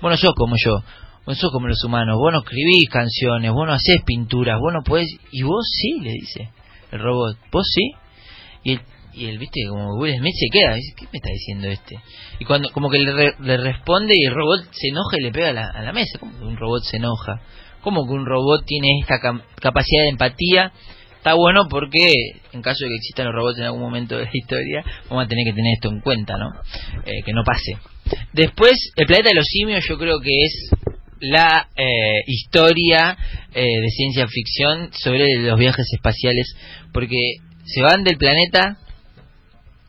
bueno, 0.00 0.16
sos 0.16 0.34
como 0.34 0.56
yo, 0.58 0.82
vos 1.24 1.38
sos 1.38 1.52
como 1.52 1.68
los 1.68 1.84
humanos, 1.84 2.16
vos 2.18 2.32
no 2.32 2.40
escribís 2.40 2.88
canciones, 2.90 3.52
vos 3.52 3.64
no 3.64 3.74
haces 3.74 4.02
pinturas, 4.04 4.58
vos 4.58 4.72
no 4.72 4.82
podés, 4.82 5.06
y 5.30 5.42
vos 5.44 5.64
sí, 5.64 6.00
le 6.00 6.10
dice 6.10 6.50
el 6.90 6.98
robot, 6.98 7.38
vos 7.52 7.64
sí. 7.72 7.92
Y 8.64 8.72
el, 8.72 8.80
y 9.14 9.26
el 9.26 9.38
viste, 9.38 9.60
como 9.68 9.94
Will 10.00 10.18
Smith 10.18 10.34
se 10.34 10.48
queda, 10.50 10.74
dice, 10.74 10.94
¿qué 10.96 11.04
me 11.12 11.18
está 11.18 11.30
diciendo 11.30 11.68
este? 11.68 11.96
Y 12.40 12.44
cuando 12.44 12.70
como 12.72 12.90
que 12.90 12.98
le, 12.98 13.34
le 13.38 13.56
responde 13.58 14.14
y 14.18 14.24
el 14.24 14.34
robot 14.34 14.64
se 14.72 14.88
enoja 14.88 15.16
y 15.16 15.22
le 15.22 15.30
pega 15.30 15.50
a 15.50 15.52
la, 15.52 15.70
a 15.72 15.82
la 15.82 15.92
mesa, 15.92 16.18
¿cómo 16.18 16.36
que 16.36 16.44
un 16.44 16.56
robot 16.56 16.82
se 16.82 16.96
enoja? 16.96 17.40
¿Cómo 17.82 18.06
que 18.06 18.12
un 18.12 18.26
robot 18.26 18.64
tiene 18.64 19.00
esta 19.00 19.18
capacidad 19.60 20.04
de 20.04 20.08
empatía? 20.08 20.72
Está 21.16 21.34
bueno 21.34 21.68
porque 21.68 22.12
en 22.52 22.62
caso 22.62 22.84
de 22.84 22.90
que 22.90 22.96
existan 22.96 23.26
los 23.26 23.34
robots 23.34 23.58
en 23.58 23.64
algún 23.64 23.80
momento 23.80 24.16
de 24.16 24.24
la 24.24 24.30
historia, 24.32 24.84
vamos 25.08 25.24
a 25.24 25.28
tener 25.28 25.44
que 25.44 25.52
tener 25.52 25.74
esto 25.74 25.88
en 25.88 26.00
cuenta, 26.00 26.36
¿no? 26.36 26.50
Eh, 27.04 27.22
que 27.24 27.32
no 27.32 27.44
pase. 27.44 27.78
Después, 28.32 28.92
el 28.96 29.06
planeta 29.06 29.28
de 29.28 29.36
los 29.36 29.46
simios 29.46 29.84
yo 29.88 29.98
creo 29.98 30.20
que 30.20 30.30
es 30.30 30.70
la 31.20 31.68
eh, 31.76 32.22
historia 32.26 33.16
eh, 33.54 33.62
de 33.62 33.90
ciencia 33.90 34.26
ficción 34.26 34.90
sobre 34.92 35.38
los 35.38 35.58
viajes 35.58 35.86
espaciales, 35.92 36.56
porque 36.92 37.36
se 37.64 37.82
van 37.82 38.02
del 38.02 38.16
planeta, 38.16 38.78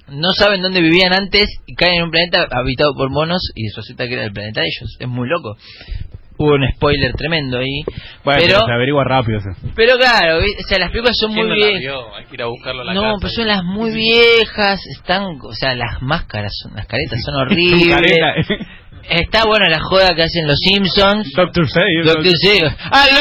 no 0.10 0.32
saben 0.34 0.62
dónde 0.62 0.82
vivían 0.82 1.14
antes 1.14 1.48
y 1.66 1.74
caen 1.74 1.96
en 1.96 2.04
un 2.04 2.12
planeta 2.12 2.48
habitado 2.52 2.94
por 2.96 3.10
monos 3.10 3.42
y 3.56 3.70
resulta 3.76 4.08
que 4.08 4.14
era 4.14 4.26
el 4.26 4.34
planeta 4.34 4.62
de 4.62 4.68
ellos. 4.68 4.98
Es 5.00 5.08
muy 5.08 5.28
loco. 5.28 5.58
Hubo 6.44 6.56
un 6.56 6.68
spoiler 6.76 7.14
tremendo 7.14 7.58
ahí. 7.60 7.84
Bueno, 8.24 8.42
pero, 8.44 8.66
se 8.66 8.72
averigua 8.72 9.04
rápido 9.04 9.40
eso. 9.40 9.50
pero 9.76 9.98
claro, 9.98 10.38
o 10.40 10.68
sea, 10.68 10.80
las 10.80 10.90
películas 10.92 11.16
son 11.20 11.34
¿Quién 11.34 11.48
muy 11.48 11.56
viejas. 11.56 11.80
vio? 11.82 12.16
Hay 12.16 12.26
que 12.26 12.36
ir 12.36 12.42
a 12.42 12.46
buscarlo 12.48 12.82
a 12.82 12.86
la 12.86 12.94
No, 12.94 13.02
casa. 13.02 13.16
pero 13.22 13.30
son 13.34 13.48
las 13.48 13.64
muy 13.64 13.92
viejas, 13.92 14.80
están, 14.98 15.24
o 15.42 15.54
sea, 15.54 15.76
las 15.76 16.02
máscaras, 16.02 16.52
son, 16.62 16.74
las 16.76 16.86
caretas 16.88 17.20
son 17.24 17.36
horribles. 17.42 17.88
Careta. 17.90 18.36
Está 19.10 19.46
bueno 19.46 19.66
la 19.68 19.80
joda 19.82 20.16
que 20.16 20.24
hacen 20.24 20.48
los 20.48 20.58
Simpsons. 20.60 21.32
Doctor 21.36 21.70
Say. 21.70 21.84
Doctor 22.06 22.32
Seuss. 22.42 22.74
Ah, 22.92 23.06
no. 23.14 23.20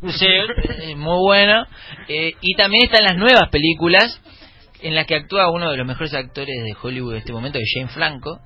Doctor 0.00 0.12
Seuss, 0.18 0.96
muy 0.96 1.18
bueno. 1.26 1.66
Eh, 2.08 2.32
y 2.40 2.54
también 2.54 2.84
están 2.84 3.04
las 3.04 3.16
nuevas 3.16 3.48
películas 3.50 4.20
en 4.80 4.94
las 4.94 5.06
que 5.06 5.16
actúa 5.16 5.50
uno 5.50 5.70
de 5.70 5.76
los 5.76 5.86
mejores 5.86 6.14
actores 6.14 6.54
de 6.64 6.74
Hollywood 6.80 7.12
de 7.12 7.18
este 7.18 7.32
momento, 7.32 7.58
que 7.58 7.64
es 7.64 7.72
Jane 7.74 7.88
Franco, 7.92 8.38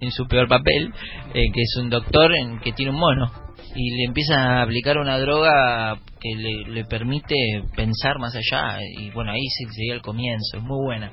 en 0.00 0.10
su 0.10 0.26
peor 0.26 0.48
papel, 0.48 0.90
eh, 1.34 1.42
que 1.54 1.60
es 1.62 1.76
un 1.78 1.90
doctor 1.90 2.34
en 2.34 2.58
que 2.60 2.72
tiene 2.72 2.90
un 2.90 2.98
mono 2.98 3.30
y 3.76 3.90
le 3.98 4.04
empieza 4.04 4.34
a 4.40 4.62
aplicar 4.62 4.98
una 4.98 5.18
droga 5.18 5.98
que 6.20 6.34
le, 6.34 6.72
le 6.72 6.84
permite 6.84 7.34
pensar 7.76 8.18
más 8.18 8.34
allá 8.34 8.78
y 8.98 9.10
bueno 9.10 9.32
ahí 9.32 9.46
se- 9.48 9.72
sería 9.72 9.94
el 9.94 10.00
comienzo 10.02 10.56
es 10.56 10.62
muy 10.62 10.84
buena 10.84 11.12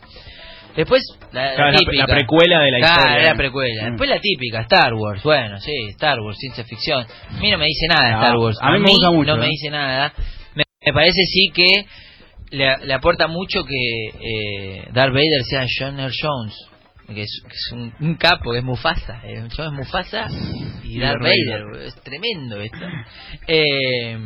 después 0.75 1.03
la, 1.31 1.53
Claro, 1.55 1.71
la- 1.71 1.77
típica. 1.77 2.07
la 2.07 2.15
precuela 2.15 2.59
de 2.61 2.71
la 2.71 2.77
Claro, 2.79 3.01
historia. 3.01 3.23
la 3.29 3.35
precuela 3.35 3.81
Mm. 3.83 3.89
después 3.91 4.09
la 4.09 4.19
típica 4.19 4.61
Star 4.61 4.93
Wars 4.93 5.23
bueno 5.23 5.59
sí 5.59 5.71
Star 5.89 6.19
Wars 6.19 6.37
ciencia 6.39 6.63
ficción 6.63 7.05
a 7.29 7.39
mí 7.39 7.51
no 7.51 7.57
me 7.57 7.65
dice 7.65 7.87
nada 7.87 8.09
Star 8.15 8.37
Wars 8.37 8.57
a 8.61 8.71
mí 8.71 8.79
me 8.79 8.89
gusta 8.89 9.11
mucho, 9.11 9.31
no 9.31 9.37
me 9.37 9.45
eh. 9.45 9.49
dice 9.49 9.69
nada 9.69 10.13
me, 10.55 10.63
me 10.85 10.93
parece 10.93 11.21
sí 11.25 11.49
que 11.53 11.85
le, 12.51 12.77
le 12.85 12.93
aporta 12.93 13.27
mucho 13.27 13.63
que 13.65 13.75
eh, 14.19 14.87
Darth 14.93 15.11
Vader 15.13 15.41
sea 15.49 15.65
John 15.67 15.99
Earl 15.99 16.13
Jones 16.19 16.55
que 17.13 17.23
es, 17.23 17.41
que 17.47 17.53
es 17.55 17.71
un, 17.73 17.93
un 17.99 18.15
capo, 18.15 18.51
que 18.51 18.59
es 18.59 18.63
Mufasa. 18.63 19.21
Eh, 19.23 19.47
John 19.55 19.67
es 19.67 19.71
Mufasa 19.73 20.27
y 20.83 20.99
Darth 20.99 21.21
Vader. 21.21 21.81
Es 21.85 21.95
tremendo 22.03 22.59
esto. 22.59 22.85
Eh, 23.47 24.17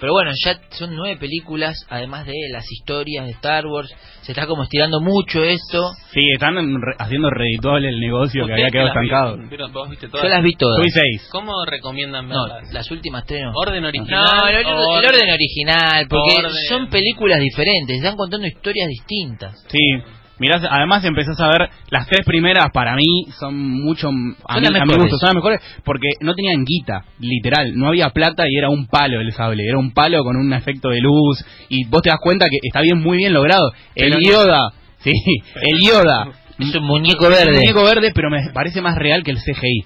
pero 0.00 0.12
bueno, 0.12 0.32
ya 0.44 0.58
son 0.70 0.94
nueve 0.96 1.16
películas, 1.18 1.76
además 1.88 2.26
de 2.26 2.34
las 2.50 2.64
historias 2.70 3.26
de 3.26 3.32
Star 3.32 3.64
Wars. 3.66 3.88
Se 4.22 4.32
está 4.32 4.46
como 4.46 4.64
estirando 4.64 5.00
mucho 5.00 5.42
esto. 5.44 5.92
Sí, 6.12 6.20
están 6.32 6.56
re- 6.56 6.96
haciendo 6.98 7.30
redituable 7.30 7.88
el 7.88 8.00
negocio 8.00 8.44
que 8.44 8.52
¿Ustedes 8.52 8.58
había 8.58 8.70
quedado 8.70 8.88
estancado. 8.88 9.32
vieron? 9.34 9.48
¿Vieron? 9.50 9.72
¿Vos 9.72 9.88
viste 9.90 10.08
todas? 10.08 10.24
Yo 10.24 10.28
las 10.30 10.42
vi 10.42 10.54
todas. 10.56 10.78
Soy 10.82 10.90
seis. 10.90 11.28
¿Cómo 11.30 11.52
recomiendan 11.64 12.28
No, 12.28 12.44
las 12.72 12.90
últimas 12.90 13.24
tres 13.24 13.42
no. 13.44 13.52
¿Orden 13.54 13.84
original? 13.84 14.24
No, 14.24 14.48
el, 14.48 14.66
orden- 14.66 15.22
el 15.28 15.32
original, 15.32 16.06
porque 16.08 16.36
Orden. 16.38 16.52
son 16.68 16.88
películas 16.90 17.38
diferentes, 17.40 17.96
están 17.96 18.16
contando 18.16 18.46
historias 18.46 18.88
distintas. 18.88 19.64
Sí. 19.68 19.78
Mirás, 20.38 20.62
además 20.68 21.04
empezás 21.04 21.38
a 21.40 21.48
ver 21.48 21.70
las 21.90 22.08
tres 22.08 22.24
primeras 22.26 22.66
para 22.72 22.96
mí 22.96 23.26
son 23.38 23.56
mucho 23.56 24.08
a, 24.08 24.10
Son 24.10 24.62
mí, 24.62 24.68
las 24.68 24.82
a 24.82 24.84
mi 24.84 24.90
mejores. 24.90 25.02
gusto, 25.12 25.18
son 25.18 25.26
las 25.28 25.34
mejores 25.36 25.60
porque 25.84 26.08
no 26.20 26.34
tenían 26.34 26.64
guita, 26.64 27.04
literal, 27.20 27.72
no 27.76 27.86
había 27.88 28.10
plata 28.10 28.44
y 28.48 28.56
era 28.56 28.68
un 28.68 28.86
palo 28.88 29.20
el 29.20 29.32
sable, 29.32 29.62
era 29.68 29.78
un 29.78 29.92
palo 29.92 30.24
con 30.24 30.36
un 30.36 30.52
efecto 30.52 30.88
de 30.88 31.00
luz 31.00 31.44
y 31.68 31.84
vos 31.86 32.02
te 32.02 32.10
das 32.10 32.18
cuenta 32.20 32.46
que 32.50 32.58
está 32.62 32.80
bien 32.80 32.98
muy 33.00 33.16
bien 33.18 33.32
logrado. 33.32 33.72
El 33.94 34.10
no- 34.10 34.16
Yoda, 34.20 34.72
sí, 34.98 35.12
el 35.62 35.78
Yoda 35.88 36.26
Es 36.58 36.74
un 36.74 36.84
muñeco 36.84 37.28
es 37.28 37.38
un 37.40 37.46
verde. 37.46 37.60
muñeco 37.60 37.84
verde, 37.84 38.10
pero 38.14 38.28
me 38.28 38.38
parece 38.52 38.80
más 38.80 38.96
real 38.96 39.22
que 39.22 39.30
el 39.30 39.38
CGI. 39.38 39.84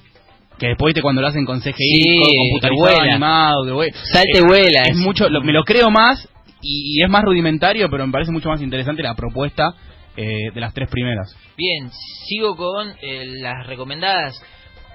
Que 0.58 0.68
después 0.68 0.88
viste 0.90 1.02
cuando 1.02 1.20
lo 1.22 1.28
hacen 1.28 1.44
con 1.44 1.60
CGI, 1.60 1.72
Sí, 1.76 2.02
que 2.02 2.50
computarizado, 2.62 3.00
animado, 3.02 3.64
que 3.66 3.70
vuela. 3.72 3.92
Es- 3.94 4.42
vuela. 4.44 4.80
Es 4.88 4.96
mucho, 4.96 5.28
lo- 5.28 5.40
me 5.42 5.52
lo 5.52 5.62
creo 5.62 5.90
más 5.90 6.26
y, 6.62 6.96
y 7.00 7.04
es 7.04 7.08
más 7.10 7.22
rudimentario, 7.22 7.88
pero 7.90 8.04
me 8.06 8.12
parece 8.12 8.32
mucho 8.32 8.48
más 8.48 8.60
interesante 8.62 9.02
la 9.02 9.14
propuesta 9.14 9.74
eh, 10.20 10.50
de 10.52 10.60
las 10.60 10.74
tres 10.74 10.88
primeras. 10.90 11.32
Bien, 11.56 11.90
sigo 12.26 12.56
con 12.56 12.88
eh, 13.00 13.24
las 13.40 13.64
recomendadas. 13.68 14.42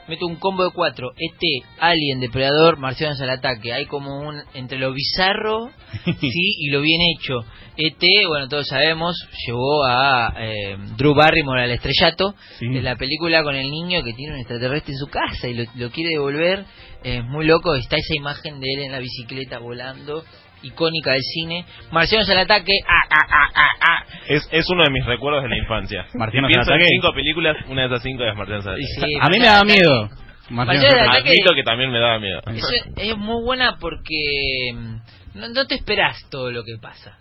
Meto 0.10 0.28
un 0.28 0.36
combo 0.36 0.66
de 0.66 0.72
cuatro. 0.74 1.14
ET, 1.16 1.66
Alien, 1.80 2.20
Depredador, 2.20 2.78
Marcianos 2.78 3.22
al 3.22 3.30
ataque. 3.30 3.72
Hay 3.72 3.86
como 3.86 4.20
un 4.20 4.42
entre 4.54 4.78
lo 4.78 4.92
bizarro 4.92 5.70
sí 6.20 6.56
y 6.60 6.70
lo 6.72 6.82
bien 6.82 7.00
hecho. 7.16 7.40
ET, 7.78 8.04
bueno, 8.28 8.50
todos 8.50 8.68
sabemos, 8.68 9.16
llevó 9.48 9.86
a 9.86 10.34
eh, 10.40 10.76
Drew 10.98 11.16
Barrymore 11.16 11.64
al 11.64 11.72
estrellato. 11.72 12.36
Sí. 12.60 12.66
Es 12.76 12.84
la 12.84 12.98
película 12.98 13.44
con 13.44 13.56
el 13.56 13.72
niño 13.72 14.04
que 14.04 14.12
tiene 14.12 14.34
un 14.34 14.40
extraterrestre 14.40 14.92
en 14.92 15.00
su 15.00 15.08
casa 15.08 15.48
y 15.48 15.54
lo, 15.54 15.64
lo 15.76 15.90
quiere 15.90 16.10
devolver. 16.10 16.66
Es 17.02 17.24
muy 17.24 17.46
loco. 17.46 17.74
Está 17.76 17.96
esa 17.96 18.14
imagen 18.14 18.60
de 18.60 18.68
él 18.74 18.84
en 18.84 18.92
la 18.92 19.00
bicicleta 19.00 19.60
volando. 19.60 20.26
Icónica 20.64 21.12
del 21.12 21.22
cine. 21.22 21.66
Marcianos 21.92 22.30
al 22.30 22.40
ataque. 22.40 22.72
Ah, 22.88 23.08
ah, 23.10 23.28
ah, 23.30 23.50
ah, 23.56 23.70
ah. 23.82 24.06
Es, 24.28 24.48
es 24.52 24.70
uno 24.70 24.84
de 24.84 24.90
mis 24.90 25.06
recuerdos 25.06 25.44
de 25.44 25.50
la 25.50 25.58
infancia. 25.58 26.06
Marcianos 26.16 26.50
Si 26.50 26.54
pienso 26.54 26.72
al 26.72 26.78
en 26.78 26.84
ataque. 26.84 26.96
cinco 26.96 27.14
películas, 27.14 27.58
una 27.70 27.82
de 27.82 27.88
esas 27.88 28.04
cinco 28.04 28.24
es 28.24 28.36
Marcianos 28.36 28.66
al 28.68 28.80
Y 28.82 28.84
ataque. 28.86 29.08
sí, 29.08 29.14
a 29.22 29.30
mí 29.30 29.40
me 29.40 29.46
da 29.46 29.64
miedo. 29.64 30.10
Marcianos 30.50 30.94
al 30.94 31.10
ataque. 31.10 31.30
Admito 31.30 31.54
que 31.56 31.64
también 31.64 31.92
me 31.92 32.00
daba 32.00 32.20
miedo. 32.20 32.42
Eso 32.48 32.68
es 32.98 33.18
muy 33.18 33.44
buena 33.44 33.78
porque 33.80 34.72
mm, 34.74 34.96
no, 35.40 35.48
no 35.50 35.68
te 35.68 35.76
esperas 35.76 36.18
todo 36.32 36.52
lo 36.52 36.64
que 36.64 36.78
pasa. 36.82 37.18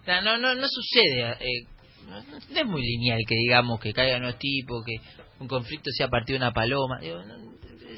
O 0.00 0.04
sea, 0.04 0.20
no, 0.20 0.38
no, 0.38 0.54
no 0.54 0.66
sucede. 0.68 1.32
eh, 1.40 1.66
no, 2.08 2.16
no 2.22 2.60
es 2.60 2.66
muy 2.66 2.82
lineal 2.82 3.20
que 3.26 3.34
digamos 3.34 3.80
que 3.80 3.92
caigan 3.94 4.22
los 4.22 4.38
tipos, 4.38 4.84
que 4.84 4.96
un 5.40 5.48
conflicto 5.48 5.90
sea 5.96 6.08
partido 6.08 6.38
de 6.38 6.44
una 6.44 6.52
paloma. 6.52 6.98
Digo, 7.00 7.22
no, 7.24 7.34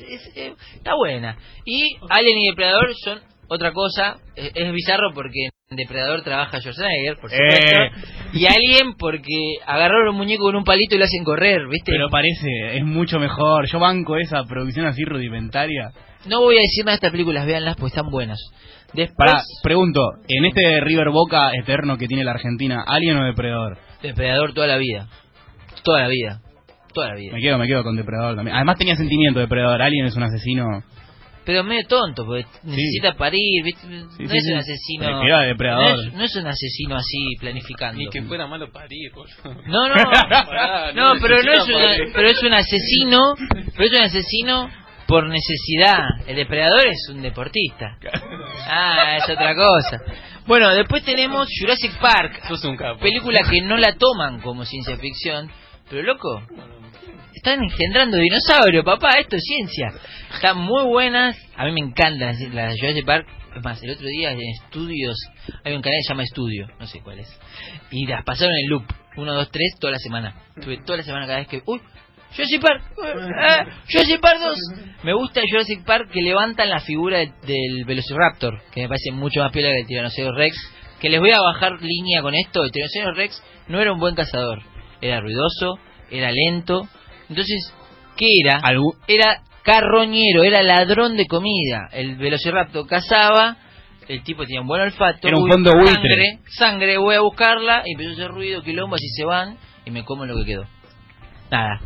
es- 0.08 0.30
es- 0.36 0.54
está 0.76 0.94
buena. 0.94 1.36
Y 1.64 1.96
Alien 2.08 2.38
y 2.38 2.48
Depredador 2.50 2.94
son 3.04 3.20
otra 3.48 3.72
cosa. 3.72 4.16
Es, 4.34 4.52
es 4.54 4.72
bizarro 4.72 5.12
porque 5.14 5.48
en 5.68 5.76
Depredador 5.76 6.22
trabaja 6.22 6.60
Schwarzenegger, 6.60 7.16
por 7.20 7.28
supuesto. 7.28 7.82
Eh. 7.82 7.90
Y 8.34 8.46
Alien 8.46 8.94
porque 8.96 9.56
agarraron 9.66 10.10
un 10.10 10.16
muñeco 10.16 10.44
con 10.44 10.54
un 10.54 10.62
palito 10.62 10.94
y 10.94 10.98
lo 10.98 11.04
hacen 11.04 11.24
correr, 11.24 11.66
¿viste? 11.68 11.90
Pero 11.90 12.08
parece, 12.08 12.76
es 12.76 12.84
mucho 12.84 13.18
mejor. 13.18 13.66
Yo 13.66 13.80
banco 13.80 14.16
esa 14.16 14.44
producción 14.44 14.86
así 14.86 15.04
rudimentaria. 15.04 15.90
no 16.26 16.40
voy 16.40 16.56
a 16.56 16.60
decir 16.60 16.84
nada 16.84 16.92
de 16.92 16.96
estas 16.96 17.10
películas, 17.10 17.46
véanlas, 17.46 17.76
pues 17.76 17.92
están 17.92 18.10
buenas. 18.10 18.38
Después, 18.92 19.16
Para, 19.16 19.42
pregunto, 19.64 20.00
en 20.28 20.44
este 20.44 20.80
River 20.80 21.10
Boca 21.10 21.50
eterno 21.52 21.98
que 21.98 22.06
tiene 22.06 22.22
la 22.22 22.30
Argentina, 22.30 22.84
¿Alien 22.86 23.16
o 23.16 23.24
Depredador? 23.24 23.78
Depredador 24.02 24.54
toda 24.54 24.68
la 24.68 24.76
vida. 24.76 25.08
Toda 25.82 26.02
la 26.02 26.08
vida. 26.08 26.40
Toda 26.94 27.08
la 27.08 27.14
vida. 27.16 27.32
Me 27.34 27.40
quedo, 27.40 27.58
me 27.58 27.66
quedo 27.66 27.82
con 27.82 27.96
Depredador 27.96 28.36
también. 28.36 28.54
Además 28.54 28.78
tenía 28.78 28.94
sentimiento 28.94 29.40
Depredador. 29.40 29.82
Alien 29.82 30.06
es 30.06 30.16
un 30.16 30.22
asesino. 30.22 30.84
Pero 31.46 31.62
medio 31.62 31.86
tonto, 31.86 32.26
porque 32.26 32.44
necesita 32.64 33.14
parir, 33.14 33.62
¿viste? 33.62 33.86
no 33.86 34.10
sí, 34.10 34.24
es 34.24 34.44
sí. 34.44 34.52
un 34.52 34.58
asesino. 34.58 35.20
Depredador. 35.46 35.96
No 35.96 36.02
es, 36.02 36.12
no 36.14 36.24
es 36.24 36.36
un 36.36 36.46
asesino 36.48 36.96
así 36.96 37.36
planificando. 37.38 37.98
Ni 37.98 38.08
que 38.08 38.20
fuera 38.22 38.48
malo 38.48 38.70
parir, 38.72 39.12
boludo. 39.14 39.62
No, 39.68 39.88
no, 39.88 39.94
Pará, 40.10 40.92
no, 40.92 41.14
pero 41.22 41.40
no 41.44 41.52
es, 41.52 41.60
parir. 41.60 42.12
pero 42.12 42.28
es 42.28 42.42
un 42.42 42.52
asesino, 42.52 43.20
pero 43.76 43.84
es 43.84 43.92
un 43.92 44.04
asesino 44.04 44.70
por 45.06 45.28
necesidad. 45.28 46.00
El 46.26 46.34
depredador 46.34 46.84
es 46.88 47.08
un 47.10 47.22
deportista. 47.22 47.96
Ah, 48.68 49.18
es 49.18 49.30
otra 49.30 49.54
cosa. 49.54 50.00
Bueno, 50.46 50.74
después 50.74 51.04
tenemos 51.04 51.48
Jurassic 51.60 51.96
Park, 52.00 52.40
Sos 52.48 52.64
un 52.64 52.76
capo. 52.76 52.98
película 53.00 53.40
que 53.48 53.60
no 53.62 53.76
la 53.76 53.94
toman 53.94 54.40
como 54.40 54.64
ciencia 54.64 54.96
ficción, 54.96 55.48
pero 55.88 56.02
loco, 56.02 56.42
están 57.34 57.62
engendrando 57.62 58.16
dinosaurios, 58.16 58.84
papá, 58.84 59.10
esto 59.20 59.36
es 59.36 59.42
ciencia. 59.42 59.92
Están 60.34 60.58
muy 60.58 60.84
buenas, 60.84 61.36
a 61.56 61.64
mí 61.64 61.72
me 61.72 61.80
encantan 61.80 62.34
las 62.54 62.78
Jurassic 62.80 63.04
Park. 63.06 63.26
Es 63.72 63.82
el 63.82 63.90
otro 63.92 64.06
día 64.06 64.32
en 64.32 64.40
estudios, 64.62 65.16
hay 65.64 65.74
un 65.74 65.80
canal 65.80 65.96
que 65.98 66.02
se 66.02 66.08
llama 66.12 66.24
Estudio, 66.24 66.66
no 66.78 66.86
sé 66.86 67.00
cuál 67.00 67.20
es, 67.20 67.40
y 67.90 68.06
las 68.06 68.22
pasaron 68.22 68.54
en 68.54 68.68
loop, 68.68 68.84
1, 69.16 69.32
2, 69.34 69.50
3, 69.50 69.62
toda 69.80 69.92
la 69.92 69.98
semana. 69.98 70.34
Estuve 70.54 70.76
toda 70.84 70.98
la 70.98 71.02
semana 71.04 71.26
cada 71.26 71.38
vez 71.38 71.48
que, 71.48 71.62
uy, 71.64 71.80
Jurassic 72.36 72.60
Park, 72.60 72.82
eh, 73.02 73.64
Jurassic 73.90 74.20
Park 74.20 74.40
2. 74.40 74.58
Me 75.04 75.14
gusta 75.14 75.40
Jurassic 75.50 75.84
Park 75.86 76.10
que 76.12 76.20
levantan 76.20 76.68
la 76.68 76.80
figura 76.80 77.16
de- 77.18 77.32
del 77.46 77.84
Velociraptor, 77.86 78.60
que 78.72 78.82
me 78.82 78.88
parece 78.88 79.10
mucho 79.12 79.40
más 79.40 79.50
piola 79.52 79.70
que 79.70 79.80
el 79.80 79.86
Tyrannosaurus 79.86 80.36
Rex. 80.36 80.56
Que 81.00 81.08
les 81.08 81.20
voy 81.20 81.30
a 81.30 81.40
bajar 81.40 81.80
línea 81.80 82.20
con 82.20 82.34
esto. 82.34 82.62
El 82.62 82.72
Tyrannosaurus 82.72 83.16
Rex 83.16 83.42
no 83.68 83.80
era 83.80 83.92
un 83.92 84.00
buen 84.00 84.14
cazador. 84.14 84.62
Era 85.00 85.20
ruidoso, 85.20 85.78
era 86.10 86.30
lento. 86.30 86.86
Entonces, 87.28 87.72
¿qué 88.16 88.26
era? 88.44 88.60
Era 89.08 89.42
carroñero, 89.62 90.44
era 90.44 90.62
ladrón 90.62 91.16
de 91.16 91.26
comida. 91.26 91.88
El 91.92 92.16
Velociraptor 92.16 92.86
cazaba, 92.86 93.56
el 94.08 94.22
tipo 94.22 94.44
tenía 94.44 94.60
un 94.60 94.68
buen 94.68 94.80
olfato. 94.82 95.26
Era 95.26 95.36
un 95.36 95.50
fondo 95.50 95.72
buitre. 95.72 95.92
Sangre, 95.92 96.38
sangre, 96.48 96.98
voy 96.98 97.16
a 97.16 97.20
buscarla. 97.20 97.82
Y 97.84 97.92
empezó 97.92 98.10
a 98.10 98.12
hacer 98.12 98.28
ruido, 98.28 98.62
quilombo, 98.62 98.94
así 98.96 99.08
se 99.08 99.24
van. 99.24 99.56
Y 99.84 99.90
me 99.90 100.04
como 100.04 100.24
lo 100.26 100.36
que 100.38 100.44
quedó. 100.44 100.66
Nada. 101.50 101.80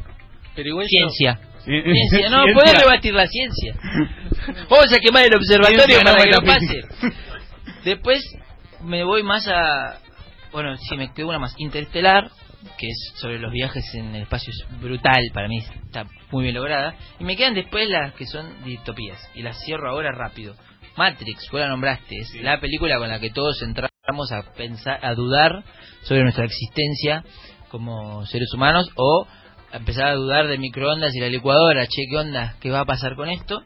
Pero 0.55 0.68
igual 0.68 0.87
Ciencia. 0.87 1.38
Ciencia, 1.64 2.29
no, 2.31 2.42
Ciencia. 2.44 2.55
puedes 2.55 2.81
rebatir 2.81 3.14
la 3.14 3.26
ciencia. 3.26 3.74
Vamos 4.70 4.92
a 4.92 4.98
quemar 4.98 5.24
el 5.24 5.35
observatorio 5.35 5.85
Ciencia, 5.85 6.05
para 6.05 6.16
no 6.16 6.22
que 6.24 6.31
no 6.31 6.40
metafísica. 6.42 6.88
pase. 6.88 7.14
Después 7.85 8.22
me 8.83 9.05
voy 9.05 9.22
más 9.22 9.46
a. 9.48 9.98
Bueno, 10.53 10.76
si 10.76 10.96
me 10.96 11.12
quedo 11.12 11.29
una 11.29 11.38
más. 11.38 11.55
Interestelar, 11.59 12.31
que 12.79 12.88
es 12.88 13.12
sobre 13.16 13.38
los 13.38 13.53
viajes 13.53 13.85
en 13.94 14.14
el 14.14 14.23
espacio, 14.23 14.53
es 14.53 14.81
brutal 14.81 15.23
para 15.33 15.49
mí, 15.49 15.59
está 15.59 16.07
muy 16.31 16.44
bien 16.44 16.55
lograda. 16.55 16.94
Y 17.18 17.25
me 17.25 17.37
quedan 17.37 17.55
después 17.55 17.88
las 17.88 18.14
que 18.14 18.27
son 18.27 18.64
distopías. 18.64 19.18
Y 19.35 19.42
las 19.42 19.59
cierro 19.64 19.90
ahora 19.90 20.12
rápido. 20.12 20.55
Matrix, 20.96 21.49
vos 21.51 21.61
la 21.61 21.68
nombraste, 21.68 22.16
es 22.18 22.35
la 22.42 22.61
película 22.61 22.99
con 22.99 23.09
la 23.09 23.20
que 23.20 23.31
todos 23.31 23.62
entramos 23.62 24.33
a 24.33 24.53
pensar, 24.55 24.99
a 25.05 25.14
dudar 25.14 25.62
sobre 26.03 26.23
nuestra 26.23 26.44
existencia 26.44 27.25
como 27.70 28.27
seres 28.27 28.53
humanos 28.53 28.88
o 28.96 29.27
a 29.73 29.77
empezar 29.77 30.09
a 30.09 30.14
dudar 30.14 30.49
de 30.49 30.59
microondas 30.59 31.14
y 31.14 31.20
la 31.20 31.29
licuadora, 31.29 31.87
che, 31.87 32.07
¿qué 32.11 32.16
onda? 32.18 32.57
¿Qué 32.61 32.70
va 32.70 32.81
a 32.81 32.85
pasar 32.85 33.14
con 33.14 33.29
esto? 33.31 33.62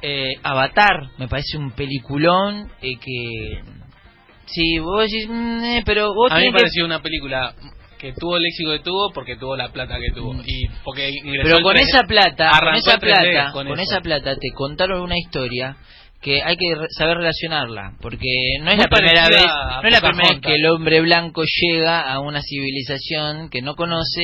Eh, 0.00 0.34
Avatar, 0.42 1.10
me 1.18 1.28
parece 1.28 1.58
un 1.58 1.70
peliculón 1.72 2.72
eh, 2.80 2.96
que... 2.98 3.60
Sí, 4.46 4.78
vos 4.80 5.02
decís, 5.02 5.28
mm, 5.28 5.64
eh, 5.64 5.82
pero 5.84 6.12
vos 6.14 6.32
A 6.32 6.36
mí 6.36 6.40
me 6.40 6.46
tenés 6.46 6.54
que- 6.54 6.62
pareció 6.64 6.84
una 6.86 7.00
película 7.02 7.54
que 8.02 8.12
tuvo 8.14 8.36
el 8.36 8.44
éxito 8.44 8.72
que 8.72 8.80
tuvo 8.80 9.12
porque 9.14 9.36
tuvo 9.36 9.56
la 9.56 9.68
plata 9.68 9.96
que 9.96 10.12
tuvo. 10.12 10.34
Y 10.44 10.66
porque 10.82 11.08
ingresó 11.08 11.44
Pero 11.44 11.62
con 11.62 11.76
3D, 11.76 11.82
esa 11.82 12.02
plata, 12.02 12.50
con 12.58 12.74
esa 12.74 12.94
el 12.94 13.00
3D 13.00 13.00
plata, 13.00 13.52
con 13.52 13.68
con, 13.68 13.78
esa 13.78 14.00
plata 14.00 14.34
te 14.34 14.50
contaron 14.52 15.02
una 15.02 15.16
historia 15.16 15.76
que 16.20 16.42
hay 16.42 16.56
que 16.56 16.74
saber 16.98 17.18
relacionarla, 17.18 17.92
porque 18.00 18.26
no 18.60 18.70
es 18.70 18.76
Muy 18.76 18.84
la 18.84 18.88
primera 18.88 19.28
vez, 19.28 19.46
no 19.46 19.88
es 19.88 19.92
la 19.92 20.00
primera 20.00 20.28
vez 20.30 20.40
que 20.40 20.54
el 20.56 20.66
hombre 20.66 21.00
blanco 21.00 21.44
llega 21.44 22.00
a 22.12 22.18
una 22.18 22.40
civilización 22.42 23.48
que 23.50 23.62
no 23.62 23.76
conoce 23.76 24.22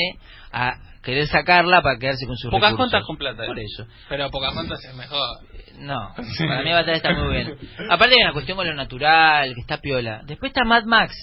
a 0.53 0.75
querer 1.05 1.29
sacarla 1.29 1.81
para 1.81 1.99
quedarse 1.99 2.27
con 2.27 2.37
sus 2.37 2.51
Pocahontas 2.51 3.01
recursos. 3.01 3.07
con 3.07 3.17
plata. 3.17 3.47
Por 3.47 3.61
eso. 3.61 3.87
Pero 4.09 4.29
Pocahontas 4.31 4.85
es 4.85 4.95
mejor. 4.95 5.39
No, 5.79 6.15
para 6.39 6.63
mí 6.65 6.71
Avatar 6.71 6.97
está 6.97 7.13
muy 7.15 7.33
bien. 7.33 7.57
Aparte 7.89 8.17
hay 8.17 8.23
una 8.23 8.33
cuestión 8.33 8.57
con 8.57 8.67
lo 8.67 8.75
natural, 8.75 9.55
que 9.55 9.61
está 9.61 9.79
piola. 9.79 10.23
Después 10.27 10.51
está 10.51 10.65
Mad 10.65 10.85
Max, 10.85 11.15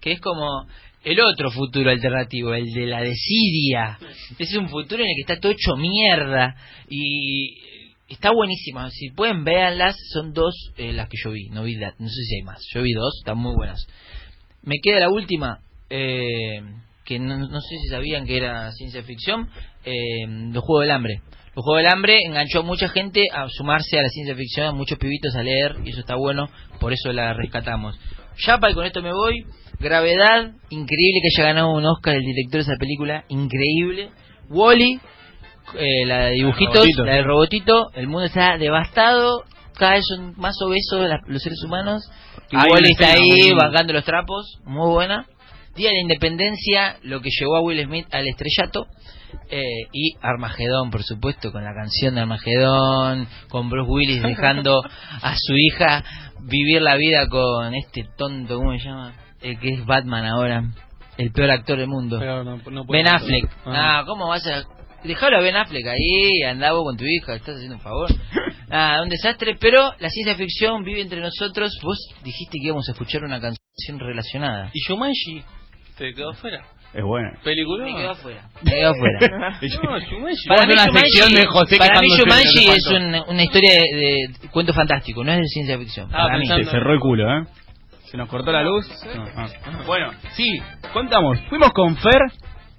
que 0.00 0.12
es 0.12 0.20
como 0.20 0.66
el 1.08 1.20
otro 1.20 1.50
futuro 1.50 1.90
alternativo, 1.90 2.52
el 2.52 2.66
de 2.66 2.86
la 2.86 3.00
desidia. 3.00 3.98
Es 4.38 4.54
un 4.54 4.68
futuro 4.68 5.02
en 5.02 5.08
el 5.08 5.14
que 5.16 5.22
está 5.22 5.40
todo 5.40 5.52
hecho 5.52 5.74
mierda 5.74 6.54
y 6.90 7.56
está 8.08 8.30
buenísima. 8.30 8.90
Si 8.90 9.08
pueden 9.10 9.42
véanlas, 9.42 9.96
son 10.12 10.34
dos 10.34 10.54
eh, 10.76 10.92
las 10.92 11.08
que 11.08 11.16
yo 11.22 11.30
vi, 11.30 11.48
no 11.48 11.62
vi 11.62 11.76
no 11.76 12.08
sé 12.08 12.22
si 12.24 12.36
hay 12.36 12.42
más. 12.42 12.60
Yo 12.74 12.82
vi 12.82 12.92
dos, 12.92 13.16
están 13.20 13.38
muy 13.38 13.54
buenas. 13.54 13.86
Me 14.62 14.80
queda 14.82 15.00
la 15.00 15.08
última, 15.08 15.60
eh, 15.88 16.60
que 17.06 17.18
no, 17.18 17.38
no 17.38 17.60
sé 17.60 17.76
si 17.82 17.88
sabían 17.88 18.26
que 18.26 18.36
era 18.36 18.70
ciencia 18.72 19.02
ficción, 19.02 19.48
eh, 19.86 20.26
los 20.52 20.62
Juegos 20.62 20.82
del 20.82 20.90
Hambre. 20.90 21.22
Los 21.56 21.64
Juegos 21.64 21.84
del 21.84 21.92
Hambre 21.92 22.18
enganchó 22.22 22.60
a 22.60 22.64
mucha 22.64 22.90
gente 22.90 23.22
a 23.32 23.48
sumarse 23.48 23.98
a 23.98 24.02
la 24.02 24.08
ciencia 24.10 24.36
ficción, 24.36 24.66
a 24.66 24.72
muchos 24.72 24.98
pibitos 24.98 25.34
a 25.34 25.42
leer, 25.42 25.76
y 25.86 25.90
eso 25.90 26.00
está 26.00 26.16
bueno, 26.16 26.50
por 26.80 26.92
eso 26.92 27.14
la 27.14 27.32
rescatamos. 27.32 27.98
Yapa, 28.46 28.70
y 28.70 28.74
con 28.74 28.86
esto 28.86 29.02
me 29.02 29.12
voy. 29.12 29.44
Gravedad, 29.80 30.52
increíble 30.70 31.20
que 31.22 31.40
haya 31.40 31.48
ganado 31.50 31.70
un 31.72 31.84
Oscar 31.86 32.14
el 32.16 32.22
director 32.22 32.54
de 32.64 32.72
esa 32.72 32.76
película, 32.78 33.24
increíble. 33.28 34.10
Wally, 34.48 35.00
eh, 35.78 36.06
la 36.06 36.26
de 36.26 36.30
dibujitos, 36.32 36.74
robotito. 36.76 37.04
la 37.04 37.14
del 37.14 37.24
robotito, 37.24 37.90
el 37.94 38.06
mundo 38.08 38.24
está 38.26 38.56
devastado, 38.58 39.44
cada 39.78 39.92
vez 39.92 40.04
son 40.08 40.34
más 40.36 40.54
obesos 40.62 41.08
la- 41.08 41.20
los 41.26 41.42
seres 41.42 41.62
humanos. 41.64 42.02
Y 42.50 42.56
Wally 42.56 42.92
está 42.92 43.12
ahí 43.12 43.52
bancando 43.52 43.92
los 43.92 44.04
trapos, 44.04 44.58
muy 44.64 44.90
buena. 44.90 45.26
Día 45.76 45.90
de 45.90 45.94
la 45.96 46.00
Independencia, 46.00 46.96
lo 47.02 47.20
que 47.20 47.28
llevó 47.30 47.56
a 47.56 47.60
Will 47.60 47.84
Smith 47.84 48.06
al 48.12 48.26
estrellato. 48.26 48.86
eh, 49.50 49.86
y 49.92 50.14
Armagedón, 50.22 50.90
por 50.90 51.02
supuesto, 51.02 51.52
con 51.52 51.62
la 51.64 51.74
canción 51.74 52.14
de 52.14 52.22
Armagedón, 52.22 53.28
con 53.48 53.68
Bruce 53.70 53.90
Willis 53.90 54.22
dejando 54.22 54.80
a 55.22 55.34
su 55.36 55.54
hija 55.56 56.02
vivir 56.40 56.82
la 56.82 56.96
vida 56.96 57.28
con 57.28 57.74
este 57.74 58.04
tonto, 58.16 58.56
¿cómo 58.56 58.72
se 58.72 58.84
llama? 58.84 59.14
El 59.40 59.58
que 59.58 59.74
es 59.74 59.86
Batman 59.86 60.24
ahora, 60.26 60.64
el 61.16 61.32
peor 61.32 61.50
actor 61.50 61.78
del 61.78 61.88
mundo. 61.88 62.18
Pero 62.18 62.44
no, 62.44 62.56
no 62.56 62.84
Ben 62.84 63.08
Affleck. 63.08 63.48
Ah. 63.66 64.04
¿cómo 64.06 64.28
vas 64.28 64.46
a...? 64.46 64.64
Dejalo 65.04 65.38
a 65.38 65.40
Ben 65.40 65.56
Affleck 65.56 65.86
ahí, 65.86 66.42
andá 66.42 66.72
vos 66.72 66.82
con 66.84 66.96
tu 66.96 67.04
hija, 67.04 67.34
estás 67.34 67.56
haciendo 67.56 67.76
un 67.76 67.82
favor. 67.82 68.10
Ah, 68.70 69.00
un 69.02 69.08
desastre, 69.08 69.56
pero 69.58 69.94
la 69.98 70.10
ciencia 70.10 70.34
ficción 70.34 70.84
vive 70.84 71.00
entre 71.00 71.22
nosotros. 71.22 71.72
Vos 71.82 71.96
dijiste 72.22 72.58
que 72.60 72.66
íbamos 72.66 72.86
a 72.90 72.92
escuchar 72.92 73.24
una 73.24 73.40
canción 73.40 73.98
relacionada. 73.98 74.70
¿Y 74.74 74.80
Shumanji? 74.86 75.42
¿Te 75.96 76.12
quedó 76.12 76.34
fuera? 76.34 76.66
Es 76.94 77.04
buena. 77.04 77.32
¿Película? 77.44 77.84
Me 77.84 77.94
quedo 77.94 78.10
afuera. 78.12 78.42
Me 78.62 78.70
quedo 78.72 78.90
afuera. 78.90 79.18
No, 79.82 79.98
Shumanji. 79.98 80.48
Para 80.48 80.66
mí, 80.66 80.72
una 80.72 80.86
Shumanji- 80.86 81.00
sección 81.00 81.34
de 81.34 81.46
José 81.46 81.76
para 81.76 82.00
mí 82.00 82.08
quejándose 82.08 82.18
de 82.18 82.24
Shumanji 82.24 82.66
lo 82.66 82.72
que 82.72 82.78
es 82.78 82.86
una, 83.08 83.22
una 83.24 83.42
historia 83.44 83.72
de, 83.74 84.28
de 84.40 84.48
cuento 84.50 84.72
fantástico, 84.72 85.22
no 85.22 85.32
es 85.32 85.38
de 85.38 85.46
ciencia 85.48 85.78
ficción. 85.78 86.06
Estaba 86.06 86.24
Para 86.26 86.38
mí. 86.38 86.46
Se 86.46 86.64
cerró 86.64 86.92
el 86.94 87.00
culo, 87.00 87.30
¿eh? 87.30 87.44
Se 88.10 88.16
nos 88.16 88.28
cortó 88.28 88.50
la 88.52 88.62
luz. 88.62 88.88
No, 89.14 89.24
ah. 89.36 89.48
Bueno, 89.86 90.10
sí, 90.32 90.58
contamos. 90.94 91.38
Fuimos 91.50 91.70
con 91.72 91.94
Fer 91.98 92.22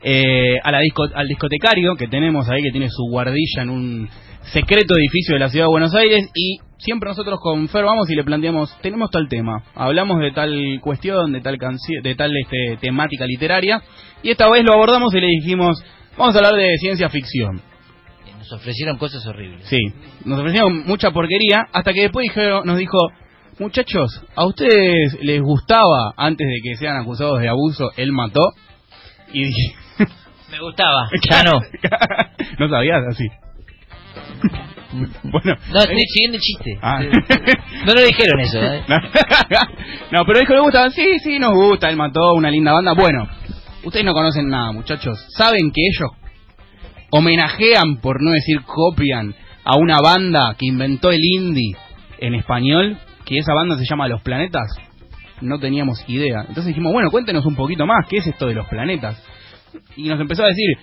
eh, 0.01 0.57
a 0.63 0.71
la 0.71 0.79
disco, 0.79 1.03
al 1.13 1.27
discotecario 1.27 1.95
que 1.95 2.07
tenemos 2.07 2.49
ahí, 2.49 2.61
que 2.61 2.71
tiene 2.71 2.89
su 2.89 3.03
guardilla 3.09 3.61
en 3.61 3.69
un 3.69 4.09
secreto 4.53 4.95
edificio 4.97 5.33
de 5.33 5.39
la 5.39 5.49
ciudad 5.49 5.65
de 5.65 5.71
Buenos 5.71 5.93
Aires. 5.95 6.29
Y 6.33 6.59
siempre 6.77 7.09
nosotros 7.09 7.39
con 7.41 7.67
Fer 7.67 7.83
vamos 7.83 8.09
y 8.09 8.15
le 8.15 8.23
planteamos: 8.23 8.75
tenemos 8.81 9.11
tal 9.11 9.27
tema, 9.27 9.63
hablamos 9.75 10.19
de 10.19 10.31
tal 10.31 10.79
cuestión, 10.81 11.31
de 11.31 11.41
tal 11.41 11.57
canción, 11.57 12.01
de 12.01 12.15
tal 12.15 12.31
este, 12.37 12.77
temática 12.81 13.25
literaria. 13.25 13.81
Y 14.23 14.31
esta 14.31 14.49
vez 14.49 14.63
lo 14.63 14.73
abordamos 14.73 15.13
y 15.13 15.19
le 15.19 15.27
dijimos: 15.27 15.83
vamos 16.17 16.35
a 16.35 16.39
hablar 16.39 16.55
de 16.55 16.77
ciencia 16.77 17.09
ficción. 17.09 17.61
Nos 18.37 18.53
ofrecieron 18.53 18.97
cosas 18.97 19.25
horribles. 19.27 19.65
Sí, 19.65 19.77
nos 20.23 20.39
ofrecieron 20.39 20.85
mucha 20.85 21.11
porquería 21.11 21.65
hasta 21.73 21.91
que 21.91 22.03
después 22.03 22.23
dijeron- 22.23 22.65
nos 22.65 22.77
dijo, 22.77 22.97
muchachos, 23.59 24.23
¿a 24.33 24.45
ustedes 24.45 25.21
les 25.21 25.41
gustaba 25.41 26.13
antes 26.15 26.47
de 26.47 26.61
que 26.63 26.75
sean 26.77 26.95
acusados 26.95 27.41
de 27.41 27.49
abuso, 27.49 27.91
él 27.97 28.13
mató? 28.13 28.39
Y 29.33 29.43
dije, 29.43 29.75
Me 30.51 30.59
gustaba, 30.59 31.09
ya 31.29 31.43
no. 31.43 31.59
no 32.59 32.69
sabías 32.69 33.03
así. 33.07 33.27
bueno, 35.23 35.55
No, 35.71 35.79
estoy 35.79 36.01
siguiendo 36.07 36.37
el 36.37 36.41
chiste. 36.41 36.79
Ah. 36.81 36.99
No 37.85 37.93
lo 37.93 38.01
dijeron 38.01 38.39
eso, 38.39 38.59
¿eh? 38.59 38.83
no, 38.87 38.97
No, 40.11 40.25
pero 40.25 40.39
dijo, 40.39 40.53
¿le 40.53 40.61
gusta? 40.61 40.89
Sí, 40.89 41.19
sí, 41.19 41.39
nos 41.39 41.53
gusta, 41.53 41.89
él 41.89 41.97
mató 41.97 42.33
una 42.33 42.49
linda 42.49 42.73
banda. 42.73 42.93
Bueno, 42.93 43.27
ustedes 43.83 44.05
no 44.05 44.13
conocen 44.13 44.49
nada, 44.49 44.71
muchachos. 44.71 45.23
¿Saben 45.37 45.71
que 45.71 45.81
ellos 45.81 46.11
homenajean, 47.11 47.97
por 48.01 48.21
no 48.21 48.31
decir 48.31 48.61
copian, 48.63 49.35
a 49.63 49.77
una 49.77 49.97
banda 50.01 50.55
que 50.57 50.65
inventó 50.65 51.11
el 51.11 51.21
indie 51.23 51.75
en 52.19 52.35
español? 52.35 52.97
Que 53.25 53.37
esa 53.37 53.53
banda 53.53 53.77
se 53.77 53.85
llama 53.85 54.07
Los 54.07 54.21
Planetas. 54.23 54.75
No 55.41 55.59
teníamos 55.59 56.03
idea. 56.07 56.41
Entonces 56.41 56.67
dijimos, 56.67 56.91
bueno, 56.91 57.11
cuéntenos 57.11 57.45
un 57.45 57.55
poquito 57.55 57.85
más, 57.85 58.07
¿qué 58.09 58.17
es 58.17 58.27
esto 58.27 58.47
de 58.47 58.55
Los 58.55 58.67
Planetas? 58.67 59.23
Y 59.95 60.07
nos 60.07 60.19
empezó 60.19 60.43
a 60.43 60.47
decir 60.47 60.77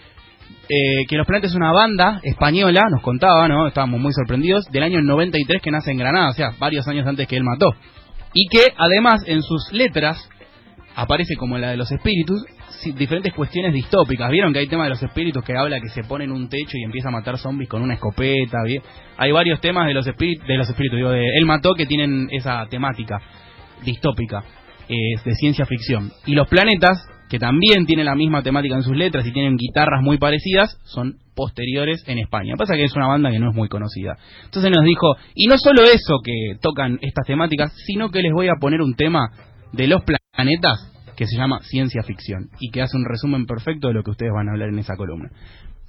eh, 0.68 1.07
que 1.09 1.16
Los 1.16 1.27
Planetas 1.27 1.51
es 1.51 1.57
una 1.57 1.72
banda 1.72 2.20
española, 2.22 2.83
nos 2.90 3.03
contaba, 3.03 3.49
¿no? 3.49 3.66
Estábamos 3.66 4.01
muy 4.01 4.12
sorprendidos, 4.12 4.66
del 4.70 4.83
año 4.83 5.01
93 5.03 5.62
que 5.62 5.70
nace 5.70 5.90
en 5.90 5.99
Granada, 5.99 6.31
o 6.31 6.33
sea, 6.33 6.53
varios 6.59 6.87
años 6.88 7.07
antes 7.07 7.27
que 7.27 7.37
él 7.37 7.44
mató. 7.44 7.70
Y 8.33 8.49
que 8.49 8.66
además 8.77 9.22
en 9.27 9.42
sus 9.42 9.72
letras 9.72 10.29
aparece 10.94 11.37
como 11.37 11.59
la 11.59 11.70
de 11.70 11.77
los 11.77 11.90
espíritus 11.92 12.44
diferentes 12.94 13.33
cuestiones 13.33 13.72
distópicas. 13.72 14.31
Vieron 14.31 14.53
que 14.53 14.61
hay 14.61 14.66
tema 14.66 14.85
de 14.85 14.90
los 14.90 15.03
espíritus 15.03 15.44
que 15.44 15.57
habla 15.57 15.81
que 15.81 15.88
se 15.88 16.05
pone 16.05 16.25
en 16.25 16.33
un 16.33 16.49
techo 16.49 16.77
y 16.77 16.85
empieza 16.85 17.09
a 17.09 17.12
matar 17.12 17.38
zombies 17.38 17.68
con 17.68 17.83
una 17.83 17.94
escopeta. 17.94 18.59
¿bien? 18.64 18.83
Hay 19.16 19.33
varios 19.33 19.61
temas 19.61 19.87
de 19.87 19.94
los 19.94 20.07
espíritus, 20.07 20.46
de 20.46 20.57
los 20.57 20.68
espíritus, 20.68 20.96
digo, 20.96 21.11
de 21.11 21.37
él 21.37 21.46
mató 21.46 21.75
que 21.75 21.87
tienen 21.87 22.29
esa 22.31 22.66
temática 22.66 23.20
distópica, 23.85 24.44
eh, 24.88 24.94
de 25.25 25.35
ciencia 25.35 25.66
ficción. 25.66 26.12
Y 26.27 26.35
los 26.35 26.49
planetas, 26.49 26.99
que 27.29 27.39
también 27.39 27.87
tienen 27.87 28.07
la 28.07 28.15
misma 28.15 28.43
temática 28.43 28.77
en 28.77 28.83
sus 28.83 28.97
letras 28.97 29.27
y 29.27 29.33
tienen 29.33 29.57
guitarras 29.57 30.03
muy 30.03 30.19
parecidas, 30.19 30.79
son 30.85 31.19
posteriores 31.35 32.05
en 32.07 32.19
España. 32.19 32.55
Pasa 32.57 32.75
que 32.75 32.85
es 32.85 32.95
una 32.95 33.09
banda 33.09 33.31
que 33.31 33.39
no 33.39 33.51
es 33.51 33.57
muy 33.57 33.69
conocida. 33.69 34.17
Entonces 34.45 34.71
nos 34.71 34.85
dijo, 34.85 35.17
y 35.35 35.47
no 35.47 35.59
solo 35.59 35.83
eso 35.83 36.21
que 36.25 36.57
tocan 36.61 36.99
estas 37.03 37.27
temáticas, 37.27 37.73
sino 37.87 38.11
que 38.11 38.23
les 38.23 38.33
voy 38.33 38.49
a 38.49 38.55
poner 38.61 38.81
un 38.81 38.95
tema 38.95 39.31
de 39.73 39.87
los 39.87 40.03
planetas 40.03 40.93
que 41.17 41.27
se 41.27 41.37
llama 41.37 41.61
ciencia 41.62 42.03
ficción 42.03 42.51
y 42.61 42.71
que 42.71 42.83
hace 42.83 42.97
un 42.97 43.05
resumen 43.05 43.47
perfecto 43.47 43.89
de 43.89 43.95
lo 43.95 44.03
que 44.03 44.11
ustedes 44.11 44.33
van 44.33 44.49
a 44.49 44.53
hablar 44.53 44.69
en 44.69 44.79
esa 44.79 44.97
columna. 44.97 45.31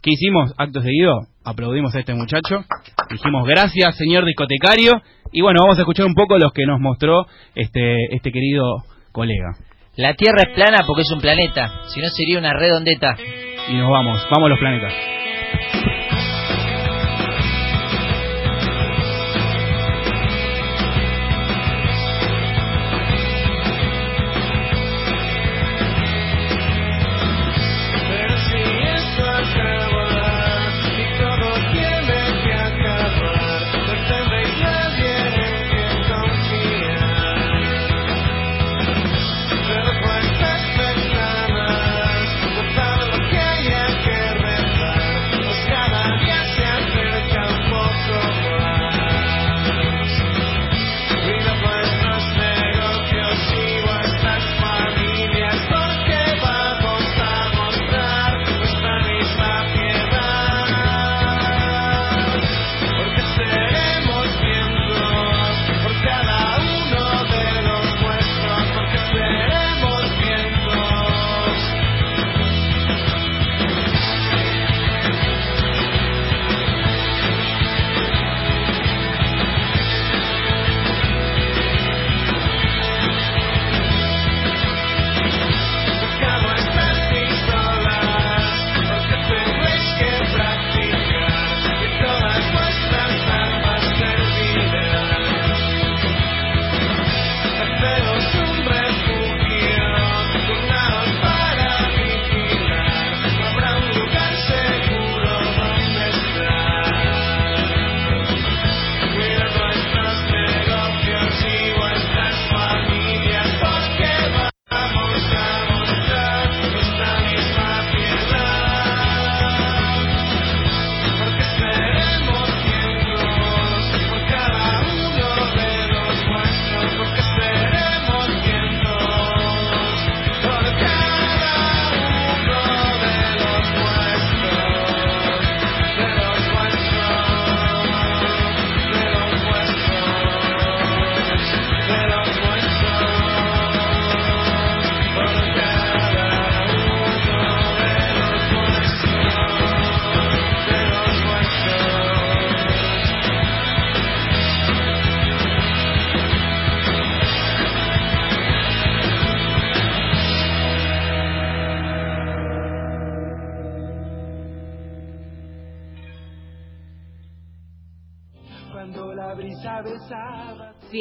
¿Qué 0.01 0.11
hicimos? 0.11 0.53
Acto 0.57 0.81
seguido, 0.81 1.27
aplaudimos 1.43 1.93
a 1.95 1.99
este 1.99 2.13
muchacho, 2.13 2.63
dijimos 3.09 3.47
gracias 3.47 3.97
señor 3.97 4.25
discotecario 4.25 5.01
y 5.31 5.41
bueno, 5.41 5.59
vamos 5.61 5.77
a 5.77 5.81
escuchar 5.81 6.05
un 6.05 6.13
poco 6.13 6.37
los 6.37 6.53
que 6.53 6.65
nos 6.65 6.79
mostró 6.79 7.25
este, 7.55 8.15
este 8.15 8.31
querido 8.31 8.63
colega. 9.11 9.57
La 9.97 10.13
Tierra 10.13 10.43
es 10.43 10.53
plana 10.53 10.83
porque 10.85 11.01
es 11.01 11.11
un 11.11 11.19
planeta, 11.19 11.81
si 11.87 11.99
no 11.99 12.07
sería 12.09 12.37
una 12.37 12.53
redondeta. 12.53 13.17
Y 13.67 13.73
nos 13.73 13.89
vamos, 13.89 14.27
vamos 14.29 14.47
los 14.51 14.59
planetas. 14.59 14.93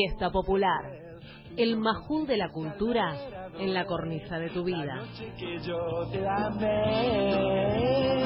Fiesta 0.06 0.30
popular. 0.30 0.84
El 1.56 1.78
majul 1.78 2.28
de 2.28 2.36
la 2.36 2.50
cultura 2.50 3.12
en 3.58 3.74
la 3.74 3.84
cornisa 3.86 4.38
de 4.38 4.50
tu 4.50 4.62
vida. 4.62 5.02
que 5.36 5.58
yo 5.66 6.06
te 6.12 6.24
amé. 6.28 8.22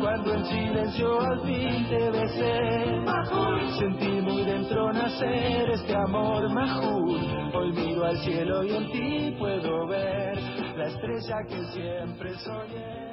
Cuando 0.00 0.34
en 0.34 0.44
silencio 0.44 1.20
al 1.20 1.40
fin 1.42 1.86
te 1.88 2.10
besé. 2.10 3.04
Sentí 3.78 4.20
muy 4.22 4.42
dentro 4.42 4.92
nacer 4.92 5.70
este 5.70 5.94
amor 5.94 6.52
majul. 6.52 7.54
Hoy 7.54 7.72
miro 7.72 8.06
al 8.06 8.18
cielo 8.18 8.64
y 8.64 8.74
en 8.74 8.90
ti 8.90 9.36
puedo 9.38 9.86
ver 9.86 10.36
la 10.76 10.88
estrella 10.88 11.36
que 11.48 11.64
siempre 11.66 12.34
soñé. 12.38 13.03